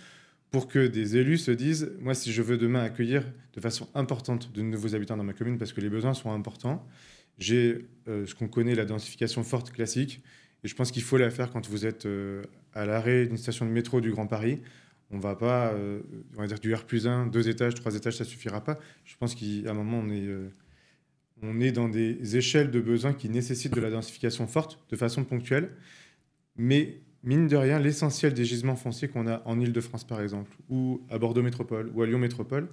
pour 0.51 0.69
que 0.69 0.87
des 0.87 1.17
élus 1.17 1.37
se 1.37 1.51
disent 1.51 1.91
Moi, 1.99 2.15
si 2.15 2.31
je 2.31 2.41
veux 2.41 2.57
demain 2.57 2.81
accueillir 2.81 3.23
de 3.53 3.59
façon 3.59 3.89
importante 3.93 4.53
de 4.53 4.61
nouveaux 4.61 4.95
habitants 4.95 5.17
dans 5.17 5.25
ma 5.25 5.33
commune, 5.33 5.57
parce 5.57 5.73
que 5.73 5.81
les 5.81 5.89
besoins 5.89 6.13
sont 6.13 6.31
importants, 6.31 6.87
j'ai 7.37 7.85
euh, 8.07 8.25
ce 8.25 8.33
qu'on 8.33 8.47
connaît, 8.47 8.73
la 8.73 8.85
densification 8.85 9.43
forte 9.43 9.71
classique, 9.71 10.21
et 10.63 10.69
je 10.69 10.75
pense 10.75 10.91
qu'il 10.91 11.03
faut 11.03 11.17
la 11.17 11.29
faire 11.29 11.51
quand 11.51 11.67
vous 11.67 11.85
êtes 11.85 12.05
euh, 12.05 12.41
à 12.73 12.85
l'arrêt 12.85 13.27
d'une 13.27 13.37
station 13.37 13.65
de 13.65 13.71
métro 13.71 13.99
du 13.99 14.11
Grand 14.11 14.27
Paris. 14.27 14.61
On 15.11 15.19
va 15.19 15.35
pas, 15.35 15.73
euh, 15.73 15.99
on 16.37 16.41
va 16.41 16.47
dire 16.47 16.59
du 16.59 16.73
R 16.73 16.85
plus 16.85 17.05
1, 17.05 17.27
deux 17.27 17.49
étages, 17.49 17.75
trois 17.75 17.95
étages, 17.95 18.15
ça 18.15 18.23
suffira 18.23 18.63
pas. 18.63 18.79
Je 19.03 19.15
pense 19.17 19.35
qu'à 19.35 19.45
un 19.69 19.73
moment, 19.73 19.99
on 19.99 20.09
est, 20.09 20.27
on 21.41 21.59
est 21.59 21.71
dans 21.71 21.89
des 21.89 22.37
échelles 22.37 22.71
de 22.71 22.79
besoins 22.79 23.13
qui 23.13 23.29
nécessitent 23.29 23.73
de 23.73 23.81
la 23.81 23.89
densification 23.89 24.47
forte 24.47 24.79
de 24.89 24.95
façon 24.95 25.25
ponctuelle. 25.25 25.71
Mais 26.57 26.99
mine 27.23 27.47
de 27.47 27.55
rien, 27.55 27.79
l'essentiel 27.79 28.33
des 28.33 28.45
gisements 28.45 28.75
fonciers 28.75 29.07
qu'on 29.07 29.27
a 29.27 29.41
en 29.45 29.59
Ile-de-France, 29.59 30.05
par 30.05 30.21
exemple, 30.21 30.51
ou 30.69 31.01
à 31.09 31.17
Bordeaux 31.17 31.43
Métropole, 31.43 31.91
ou 31.93 32.01
à 32.01 32.07
Lyon 32.07 32.19
Métropole, 32.19 32.69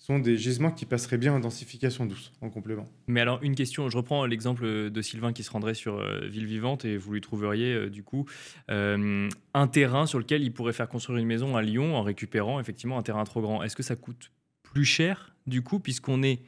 sont 0.00 0.18
des 0.18 0.38
gisements 0.38 0.70
qui 0.70 0.86
passeraient 0.86 1.18
bien 1.18 1.34
en 1.34 1.40
densification 1.40 2.06
douce, 2.06 2.32
en 2.40 2.48
complément. 2.48 2.86
Mais 3.06 3.20
alors, 3.20 3.38
une 3.42 3.54
question, 3.54 3.90
je 3.90 3.98
reprends 3.98 4.24
l'exemple 4.24 4.90
de 4.90 5.02
Sylvain 5.02 5.34
qui 5.34 5.42
se 5.42 5.50
rendrait 5.50 5.74
sur 5.74 5.98
euh, 5.98 6.26
Ville 6.26 6.46
Vivante 6.46 6.86
et 6.86 6.96
vous 6.96 7.12
lui 7.12 7.20
trouveriez 7.20 7.74
euh, 7.74 7.90
du 7.90 8.02
coup 8.02 8.24
euh, 8.70 9.28
un 9.52 9.66
terrain 9.66 10.06
sur 10.06 10.18
lequel 10.18 10.42
il 10.42 10.54
pourrait 10.54 10.72
faire 10.72 10.88
construire 10.88 11.18
une 11.18 11.26
maison 11.26 11.54
à 11.54 11.60
Lyon 11.60 11.96
en 11.96 12.02
récupérant 12.02 12.58
effectivement 12.60 12.96
un 12.96 13.02
terrain 13.02 13.24
trop 13.24 13.42
grand. 13.42 13.62
Est-ce 13.62 13.76
que 13.76 13.82
ça 13.82 13.94
coûte 13.94 14.32
plus 14.62 14.86
cher 14.86 15.34
du 15.46 15.62
coup, 15.62 15.80
puisqu'on 15.80 16.22
est 16.22 16.40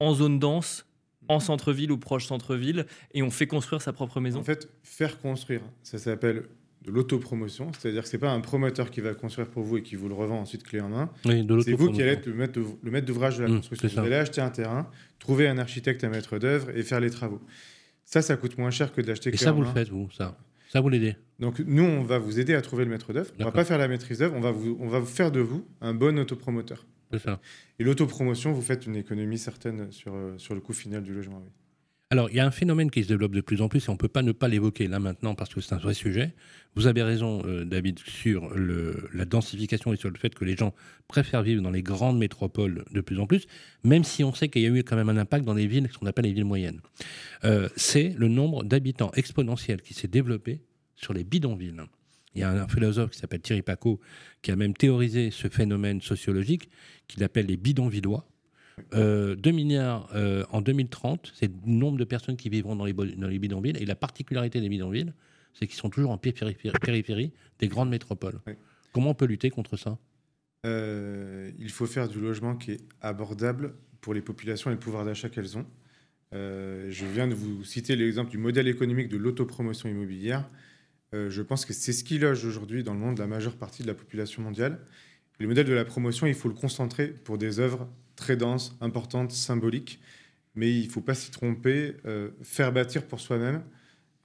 en 0.00 0.14
zone 0.14 0.38
dense, 0.38 0.86
en 1.28 1.40
centre-ville 1.40 1.90
ou 1.92 1.98
proche 1.98 2.26
centre-ville, 2.26 2.86
et 3.14 3.22
on 3.22 3.30
fait 3.30 3.46
construire 3.46 3.82
sa 3.82 3.92
propre 3.92 4.20
maison 4.20 4.40
En 4.40 4.44
fait, 4.44 4.68
faire 4.82 5.18
construire, 5.18 5.60
ça 5.82 5.98
s'appelle 5.98 6.44
de 6.84 6.90
l'autopromotion, 6.92 7.72
c'est-à-dire 7.76 8.02
que 8.02 8.08
ce 8.08 8.16
n'est 8.16 8.20
pas 8.20 8.30
un 8.30 8.40
promoteur 8.40 8.90
qui 8.92 9.00
va 9.00 9.12
construire 9.14 9.48
pour 9.48 9.64
vous 9.64 9.78
et 9.78 9.82
qui 9.82 9.96
vous 9.96 10.08
le 10.08 10.14
revend 10.14 10.38
ensuite 10.40 10.62
clé 10.62 10.80
en 10.80 10.88
main. 10.88 11.10
Oui, 11.24 11.42
de 11.44 11.58
C'est 11.60 11.72
vous 11.72 11.90
qui 11.90 12.00
allez 12.02 12.12
être 12.12 12.26
le 12.26 12.34
maître, 12.34 12.60
le 12.82 12.90
maître 12.92 13.06
d'ouvrage 13.06 13.38
de 13.38 13.42
la 13.42 13.48
Mmh, 13.48 13.56
construction. 13.56 13.88
ça. 13.88 14.00
Vous 14.00 14.06
allez 14.06 14.16
acheter 14.16 14.40
un 14.40 14.50
terrain, 14.50 14.88
trouver 15.18 15.48
un 15.48 15.58
architecte, 15.58 16.04
un 16.04 16.10
maître 16.10 16.38
d'œuvre 16.38 16.70
et 16.76 16.82
faire 16.82 17.00
les 17.00 17.10
travaux. 17.10 17.40
Ça, 18.04 18.22
ça 18.22 18.36
coûte 18.36 18.56
moins 18.56 18.70
cher 18.70 18.92
que 18.92 19.00
d'acheter 19.00 19.30
Et 19.30 19.32
clé 19.32 19.44
ça, 19.44 19.50
en 19.52 19.56
vous 19.56 19.62
le 19.62 19.66
main. 19.66 19.74
faites, 19.74 19.88
vous, 19.88 20.08
ça. 20.12 20.38
Ça, 20.68 20.80
vous 20.80 20.88
l'aidez. 20.88 21.16
Donc 21.40 21.58
nous, 21.58 21.82
on 21.82 22.02
va 22.04 22.18
vous 22.18 22.38
aider 22.38 22.54
à 22.54 22.60
trouver 22.60 22.84
le 22.84 22.90
maître 22.90 23.12
d'œuvre. 23.12 23.32
On 23.40 23.44
va 23.44 23.50
pas 23.52 23.64
faire 23.64 23.78
la 23.78 23.88
maîtrise 23.88 24.18
d'œuvre, 24.18 24.34
on 24.36 24.40
va 24.40 24.52
vous, 24.52 24.76
on 24.80 24.86
va 24.88 25.00
vous 25.00 25.06
faire 25.06 25.32
de 25.32 25.40
vous 25.40 25.66
un 25.80 25.92
bon 25.94 26.16
autopromoteur. 26.20 26.86
Ça. 27.18 27.40
Et 27.78 27.84
l'autopromotion, 27.84 28.52
vous 28.52 28.62
faites 28.62 28.86
une 28.86 28.96
économie 28.96 29.38
certaine 29.38 29.90
sur, 29.92 30.14
euh, 30.14 30.34
sur 30.38 30.54
le 30.54 30.60
coût 30.60 30.72
final 30.72 31.02
du 31.02 31.14
logement. 31.14 31.40
oui. 31.44 31.50
Alors, 32.10 32.30
il 32.30 32.36
y 32.36 32.40
a 32.40 32.46
un 32.46 32.52
phénomène 32.52 32.88
qui 32.88 33.02
se 33.02 33.08
développe 33.08 33.32
de 33.34 33.40
plus 33.40 33.60
en 33.60 33.68
plus 33.68 33.84
et 33.84 33.88
on 33.90 33.94
ne 33.94 33.98
peut 33.98 34.06
pas 34.06 34.22
ne 34.22 34.30
pas 34.30 34.46
l'évoquer 34.46 34.86
là 34.86 35.00
maintenant 35.00 35.34
parce 35.34 35.52
que 35.52 35.60
c'est 35.60 35.74
un 35.74 35.78
vrai 35.78 35.92
sujet. 35.92 36.34
Vous 36.76 36.86
avez 36.86 37.02
raison, 37.02 37.42
euh, 37.44 37.64
David, 37.64 37.98
sur 37.98 38.50
le- 38.54 39.08
la 39.12 39.24
densification 39.24 39.92
et 39.92 39.96
sur 39.96 40.08
le 40.08 40.16
fait 40.16 40.32
que 40.32 40.44
les 40.44 40.56
gens 40.56 40.72
préfèrent 41.08 41.42
vivre 41.42 41.62
dans 41.62 41.72
les 41.72 41.82
grandes 41.82 42.16
métropoles 42.16 42.84
de 42.92 43.00
plus 43.00 43.18
en 43.18 43.26
plus, 43.26 43.46
même 43.82 44.04
si 44.04 44.22
on 44.22 44.32
sait 44.32 44.48
qu'il 44.48 44.62
y 44.62 44.66
a 44.66 44.68
eu 44.68 44.84
quand 44.84 44.94
même 44.94 45.08
un 45.08 45.16
impact 45.16 45.44
dans 45.44 45.54
les 45.54 45.66
villes, 45.66 45.88
ce 45.92 45.98
qu'on 45.98 46.06
appelle 46.06 46.26
les 46.26 46.32
villes 46.32 46.44
moyennes. 46.44 46.80
Euh, 47.42 47.68
c'est 47.74 48.14
le 48.16 48.28
nombre 48.28 48.62
d'habitants 48.62 49.10
exponentiel 49.14 49.82
qui 49.82 49.92
s'est 49.92 50.06
développé 50.06 50.60
sur 50.94 51.12
les 51.12 51.24
bidonvilles. 51.24 51.74
Il 52.36 52.40
y 52.40 52.42
a 52.44 52.50
un 52.50 52.68
philosophe 52.68 53.10
qui 53.12 53.18
s'appelle 53.18 53.40
Thierry 53.40 53.62
Paco 53.62 53.98
qui 54.42 54.50
a 54.52 54.56
même 54.56 54.74
théorisé 54.74 55.30
ce 55.30 55.48
phénomène 55.48 56.00
sociologique 56.02 56.68
qu'il 57.08 57.24
appelle 57.24 57.46
les 57.46 57.56
bidonvillois. 57.56 58.28
Euh, 58.94 59.34
2 59.36 59.50
milliards 59.52 60.08
euh, 60.14 60.44
en 60.50 60.60
2030, 60.60 61.32
c'est 61.34 61.46
le 61.50 61.72
nombre 61.72 61.96
de 61.98 62.04
personnes 62.04 62.36
qui 62.36 62.50
vivront 62.50 62.76
dans 62.76 62.84
les, 62.84 62.92
bo- 62.92 63.06
dans 63.06 63.28
les 63.28 63.38
bidonvilles. 63.38 63.76
Et 63.80 63.86
la 63.86 63.96
particularité 63.96 64.60
des 64.60 64.68
bidonvilles, 64.68 65.12
c'est 65.54 65.66
qu'ils 65.66 65.78
sont 65.78 65.88
toujours 65.88 66.10
en 66.10 66.18
périphérie, 66.18 66.56
périphérie 66.82 67.32
des 67.58 67.68
grandes 67.68 67.88
métropoles. 67.88 68.38
Oui. 68.46 68.52
Comment 68.92 69.10
on 69.10 69.14
peut 69.14 69.24
lutter 69.24 69.48
contre 69.48 69.78
ça? 69.78 69.98
Euh, 70.66 71.50
il 71.58 71.70
faut 71.70 71.86
faire 71.86 72.08
du 72.08 72.20
logement 72.20 72.54
qui 72.56 72.72
est 72.72 72.80
abordable 73.00 73.74
pour 74.02 74.12
les 74.12 74.20
populations 74.20 74.70
et 74.70 74.74
le 74.74 74.78
pouvoir 74.80 75.04
d'achat 75.06 75.30
qu'elles 75.30 75.56
ont. 75.56 75.66
Euh, 76.34 76.88
je 76.90 77.06
viens 77.06 77.28
de 77.28 77.34
vous 77.34 77.64
citer 77.64 77.96
l'exemple 77.96 78.30
du 78.30 78.38
modèle 78.38 78.68
économique 78.68 79.08
de 79.08 79.16
l'autopromotion 79.16 79.88
immobilière. 79.88 80.46
Euh, 81.14 81.30
je 81.30 81.42
pense 81.42 81.64
que 81.64 81.72
c'est 81.72 81.92
ce 81.92 82.04
qui 82.04 82.18
loge 82.18 82.44
aujourd'hui 82.44 82.82
dans 82.82 82.92
le 82.94 83.00
monde 83.00 83.18
la 83.18 83.26
majeure 83.26 83.56
partie 83.56 83.82
de 83.82 83.86
la 83.88 83.94
population 83.94 84.42
mondiale. 84.42 84.80
Le 85.38 85.46
modèle 85.46 85.66
de 85.66 85.72
la 85.72 85.84
promotion, 85.84 86.26
il 86.26 86.34
faut 86.34 86.48
le 86.48 86.54
concentrer 86.54 87.08
pour 87.08 87.38
des 87.38 87.60
œuvres 87.60 87.88
très 88.16 88.36
denses, 88.36 88.76
importantes, 88.80 89.32
symboliques. 89.32 90.00
Mais 90.54 90.72
il 90.72 90.86
ne 90.86 90.90
faut 90.90 91.02
pas 91.02 91.14
s'y 91.14 91.30
tromper. 91.30 91.94
Euh, 92.06 92.30
faire 92.42 92.72
bâtir 92.72 93.06
pour 93.06 93.20
soi-même, 93.20 93.62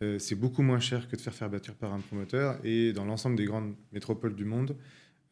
euh, 0.02 0.18
c'est 0.18 0.36
beaucoup 0.36 0.62
moins 0.62 0.80
cher 0.80 1.08
que 1.10 1.16
de 1.18 1.22
faire 1.22 1.34
faire 1.36 1.50
bâtir 1.50 1.76
par 1.76 1.94
un 1.94 2.00
promoteur. 2.00 2.58
Et 2.64 2.94
dans 2.94 3.04
l'ensemble 3.06 3.36
des 3.36 3.46
grandes 3.46 3.76
métropoles 3.92 4.34
du 4.36 4.46
monde, 4.46 4.76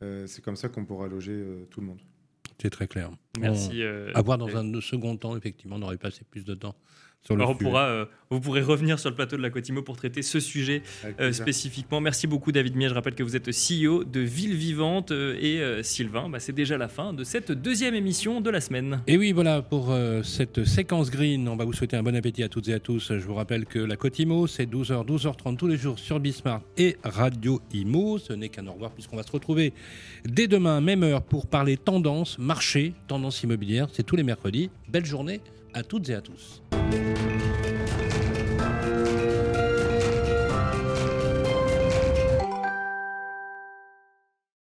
euh, 0.03 0.27
c'est 0.27 0.43
comme 0.43 0.57
ça 0.57 0.67
qu'on 0.69 0.83
pourra 0.85 1.07
loger 1.07 1.31
euh, 1.31 1.65
tout 1.71 1.79
le 1.79 1.87
monde. 1.87 2.01
C'est 2.61 2.69
très 2.69 2.87
clair. 2.87 3.09
Merci. 3.39 3.81
euh, 3.81 4.11
On- 4.13 4.17
à 4.19 4.21
voir 4.21 4.37
dans 4.37 4.55
un 4.57 4.81
second 4.81 5.15
temps, 5.15 5.37
effectivement, 5.37 5.77
on 5.77 5.81
aurait 5.81 5.97
passé 5.97 6.21
plus 6.29 6.43
de 6.43 6.53
temps 6.53 6.75
sur 7.21 7.35
le 7.35 7.41
Alors, 7.41 7.51
on 7.51 7.55
pourra, 7.55 7.85
euh, 7.85 8.05
vous 8.29 8.39
pourrez 8.39 8.61
revenir 8.61 8.99
sur 8.99 9.09
le 9.09 9.15
plateau 9.15 9.35
de 9.37 9.41
la 9.41 9.49
Cotimo 9.49 9.81
pour 9.81 9.97
traiter 9.97 10.21
ce 10.21 10.39
sujet 10.39 10.83
euh, 11.19 11.33
spécifiquement. 11.33 11.99
Merci 11.99 12.27
beaucoup 12.27 12.51
David 12.51 12.75
Mier. 12.75 12.87
Je 12.87 12.93
rappelle 12.93 13.15
que 13.15 13.23
vous 13.23 13.35
êtes 13.35 13.49
CEO 13.49 14.03
de 14.03 14.19
Ville 14.19 14.55
Vivante 14.55 15.11
euh, 15.11 15.35
et 15.39 15.59
euh, 15.59 15.83
Sylvain. 15.83 16.29
Bah, 16.29 16.39
c'est 16.39 16.53
déjà 16.53 16.77
la 16.77 16.87
fin 16.87 17.11
de 17.11 17.23
cette 17.23 17.51
deuxième 17.51 17.95
émission 17.95 18.39
de 18.39 18.49
la 18.49 18.61
semaine. 18.61 19.01
Et 19.07 19.17
oui, 19.17 19.31
voilà, 19.31 19.61
pour 19.61 19.91
euh, 19.91 20.23
cette 20.23 20.63
séquence 20.63 21.11
green, 21.11 21.47
on 21.47 21.55
va 21.55 21.65
vous 21.65 21.73
souhaiter 21.73 21.97
un 21.97 22.03
bon 22.03 22.15
appétit 22.15 22.43
à 22.43 22.49
toutes 22.49 22.67
et 22.69 22.73
à 22.73 22.79
tous. 22.79 23.13
Je 23.17 23.25
vous 23.25 23.35
rappelle 23.35 23.65
que 23.65 23.79
la 23.79 23.97
Côte 23.97 24.17
Imo, 24.19 24.47
c'est 24.47 24.65
12h, 24.65 25.05
12h30 25.05 25.57
tous 25.57 25.67
les 25.67 25.77
jours 25.77 25.99
sur 25.99 26.19
Bismart 26.19 26.61
et 26.77 26.97
Radio 27.03 27.61
Imo. 27.73 28.17
Ce 28.17 28.33
n'est 28.33 28.49
qu'un 28.49 28.67
au 28.67 28.73
revoir 28.73 28.91
puisqu'on 28.91 29.17
va 29.17 29.23
se 29.23 29.31
retrouver 29.31 29.73
dès 30.23 30.47
demain, 30.47 30.81
même 30.81 31.03
heure, 31.03 31.23
pour 31.23 31.47
parler 31.47 31.77
tendance, 31.77 32.37
marché, 32.37 32.93
tendance 33.07 33.43
immobilière. 33.43 33.87
C'est 33.91 34.03
tous 34.03 34.15
les 34.15 34.23
mercredis. 34.23 34.69
Belle 34.87 35.05
journée 35.05 35.41
à 35.73 35.83
toutes 35.83 36.09
et 36.09 36.15
à 36.15 36.21
tous. 36.21 36.61